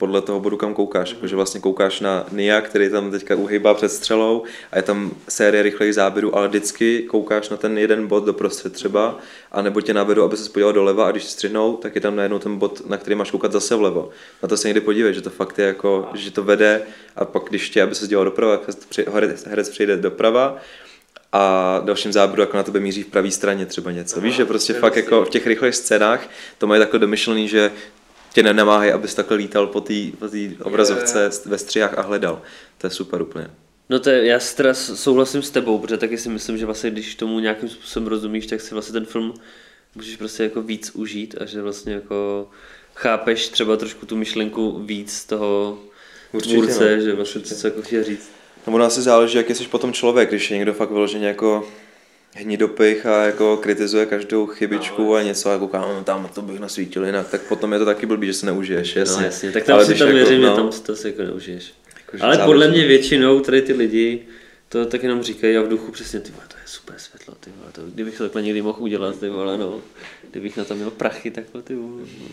[0.00, 1.10] podle toho bodu, kam koukáš.
[1.10, 5.10] Jako, že vlastně koukáš na Nia, který tam teďka uhýbá před střelou a je tam
[5.28, 9.18] série rychlých záběrů, ale vždycky koukáš na ten jeden bod doprostřed třeba,
[9.52, 12.38] a nebo tě navedu, aby se podíval doleva a když střihnou, tak je tam najednou
[12.38, 14.10] ten bod, na který máš koukat zase vlevo.
[14.42, 16.82] Na to se někdy podívej, že to fakt je jako, že to vede
[17.16, 18.76] a pak když tě, aby se dělal doprava, tak
[19.46, 20.56] herec přijde doprava
[21.32, 24.20] a dalším záběru jako na tebe míří v pravé straně třeba něco.
[24.20, 26.28] Víš, že prostě fakt jako v těch rychlých scénách
[26.58, 27.70] to mají takhle domyšlený, že
[28.32, 32.42] tě nenamáhají, abys takhle lítal po té po tý obrazovce ve střihách a hledal.
[32.78, 33.46] To je super úplně.
[33.88, 36.90] No to je, já si teda souhlasím s tebou, protože taky si myslím, že vlastně
[36.90, 39.34] když tomu nějakým způsobem rozumíš, tak si vlastně ten film
[39.94, 42.48] můžeš prostě jako víc užít a že vlastně jako
[42.94, 45.78] chápeš třeba trošku tu myšlenku víc toho
[46.32, 47.02] Určitě, tvůrce, no.
[47.02, 48.30] že vlastně co jako chtěl říct.
[48.66, 51.68] No ono asi záleží, jak jsi potom člověk, když je někdo fakt vyloženě jako
[52.34, 57.06] hnidopich a jako kritizuje každou chybičku a něco a kouká, no, tam to bych nasvítil
[57.06, 59.16] jinak, tak potom je to taky blbý, že se neužiješ, jasně.
[59.16, 61.06] No jasně, tak tam Ale si tam jako, věřím, no, že tam si to si
[61.06, 61.74] jako neužiješ.
[61.96, 62.46] Jakože Ale záleží.
[62.48, 64.26] podle mě většinou tady ty lidi
[64.68, 67.50] to tak jenom říkají a v duchu přesně, ty vole, to je super světlo, ty
[67.58, 69.80] vole, to, kdybych to takhle někdy mohl udělat, ty vole, no,
[70.30, 72.24] kdybych na to měl prachy, takhle, ty vole, no.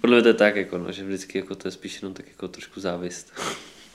[0.00, 2.28] Podle mě to je tak, jako, no, že vždycky jako to je spíš jenom tak
[2.28, 3.32] jako trošku závist.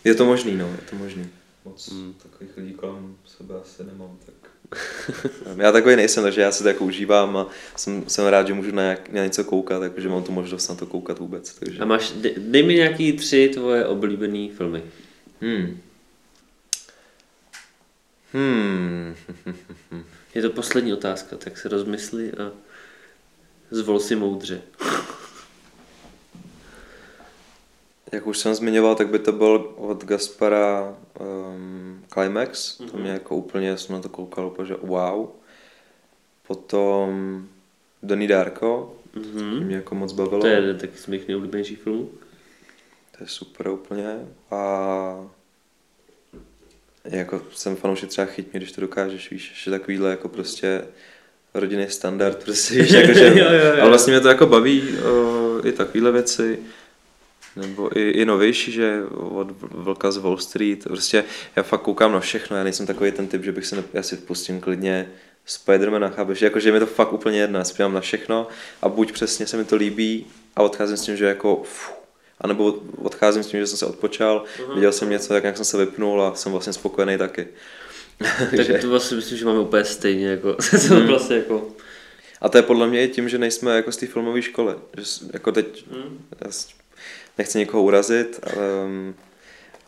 [0.03, 1.30] Je to možný, no, je to možný.
[1.65, 2.13] Moc mm.
[2.23, 4.42] takových lidí kolem sebe asi nemám, tak...
[5.57, 8.71] já takový nejsem, takže já si to jako užívám a jsem, jsem rád, že můžu
[8.71, 11.53] na, jak, na něco koukat, takže mám tu možnost na to koukat vůbec.
[11.53, 11.79] Takže...
[11.79, 14.83] A máš, dej, dej mi nějaký tři tvoje oblíbené filmy.
[15.41, 15.81] Hmm.
[18.33, 19.15] Hmm.
[20.35, 22.51] Je to poslední otázka, tak se rozmysli a
[23.71, 24.61] zvol si moudře.
[28.11, 32.80] Jak už jsem zmiňoval, tak by to byl od Gaspara um, Climax.
[32.80, 32.90] Mm-hmm.
[32.90, 35.27] To mě jako úplně, jsem na to koukal úplně, že wow.
[36.48, 37.44] Potom
[38.03, 39.60] Donnie Darko, mm-hmm.
[39.60, 40.41] to mě jako moc bavilo.
[40.41, 42.10] To je taky z mých nejoblíbenějších filmů.
[43.18, 44.19] To je super úplně.
[44.52, 45.30] A
[47.03, 50.85] jako jsem fanoušek třeba chyť mě, když to dokážeš, víš, že takovýhle jako prostě
[51.53, 53.81] rodinný standard, prostě víš, jako, že, Jo, jo, jo.
[53.81, 56.60] ale vlastně mě to jako baví o, i takovýhle věci,
[57.55, 61.23] nebo i, i novější, že od Vlka z Wall Street, prostě
[61.55, 64.03] já fakt koukám na všechno, já nejsem takový ten typ, že bych se, ne, já
[64.03, 65.09] si pustím klidně
[65.45, 68.47] Spidermana, chápeš, jako, že mi to fakt úplně jedno, já zpívám na všechno
[68.81, 70.25] a buď přesně se mi to líbí
[70.55, 71.95] a odcházím s tím, že jako fuh,
[72.41, 74.75] a nebo odcházím s tím, že jsem se odpočal, uh-huh.
[74.75, 77.47] viděl jsem něco, tak nějak jsem se vypnul a jsem vlastně spokojený taky.
[78.57, 80.57] Tak to vlastně myslím, že máme úplně stejně, jako,
[80.88, 81.07] Hmm.
[81.07, 81.67] vlastně jako,
[82.41, 84.73] A to je podle mě i tím, že nejsme jako z té filmové školy.
[84.97, 85.03] Že,
[85.34, 86.25] jako teď, Hmm.
[86.45, 86.51] já
[87.38, 88.68] nechci někoho urazit, ale,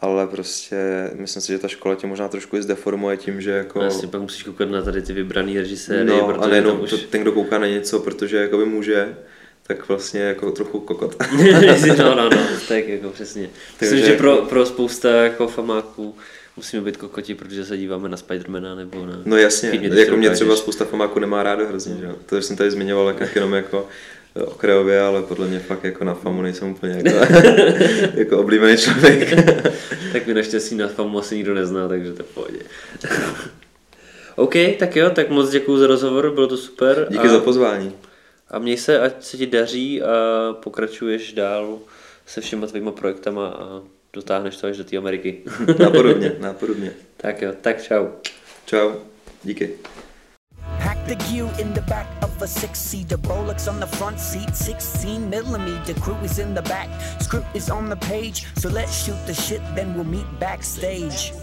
[0.02, 0.78] ale prostě
[1.14, 3.80] myslím si, že ta škola tě možná trošku i zdeformuje tím, že jako...
[3.80, 6.90] vlastně pak musíš koukat na tady ty vybraný režiséry, no, a protože nejenom tam už...
[6.90, 9.16] to, ten, kdo kouká na něco, protože jakoby může,
[9.68, 11.16] tak vlastně jako trochu kokot.
[11.98, 13.42] no, no, no, tak jako přesně.
[13.42, 16.16] Myslím, Takže že jako- pro, pro spousta jako famáků
[16.58, 19.22] musíme být kokoti, protože se díváme na Spidermana nebo na...
[19.26, 22.16] No jasně, jako mě třeba spousta famáků nemá rádo hrozně, že jo.
[22.26, 23.88] To jsem tady zmiňoval jak jenom jako
[24.44, 27.34] okrajově, ale podle mě fakt jako na famu nejsem úplně jako,
[28.14, 29.34] jako oblíbený člověk.
[30.14, 32.60] tak mi naštěstí na famu asi nikdo nezná, takže to v pohodě.
[34.36, 37.08] OK, tak jo, tak moc děkuji za rozhovor, bylo to super.
[37.10, 37.94] Díky a, za pozvání.
[38.50, 40.08] A měj se, ať se ti daří a
[40.54, 41.80] pokračuješ dál
[42.26, 43.82] se všema tvýma projektama a
[44.14, 45.42] dotáhneš to až do té Ameriky.
[45.80, 46.94] Napodobně, napodobně.
[47.18, 48.08] tak jo, tak čau.
[48.66, 48.92] Čau,
[49.44, 49.70] díky.
[51.08, 55.94] The gear in the back of a six-seater, Bolex on the front seat, 16 millimeter.
[55.94, 56.90] The crew is in the back,
[57.22, 58.48] script is on the page.
[58.56, 61.34] So let's shoot the shit, then we'll meet backstage.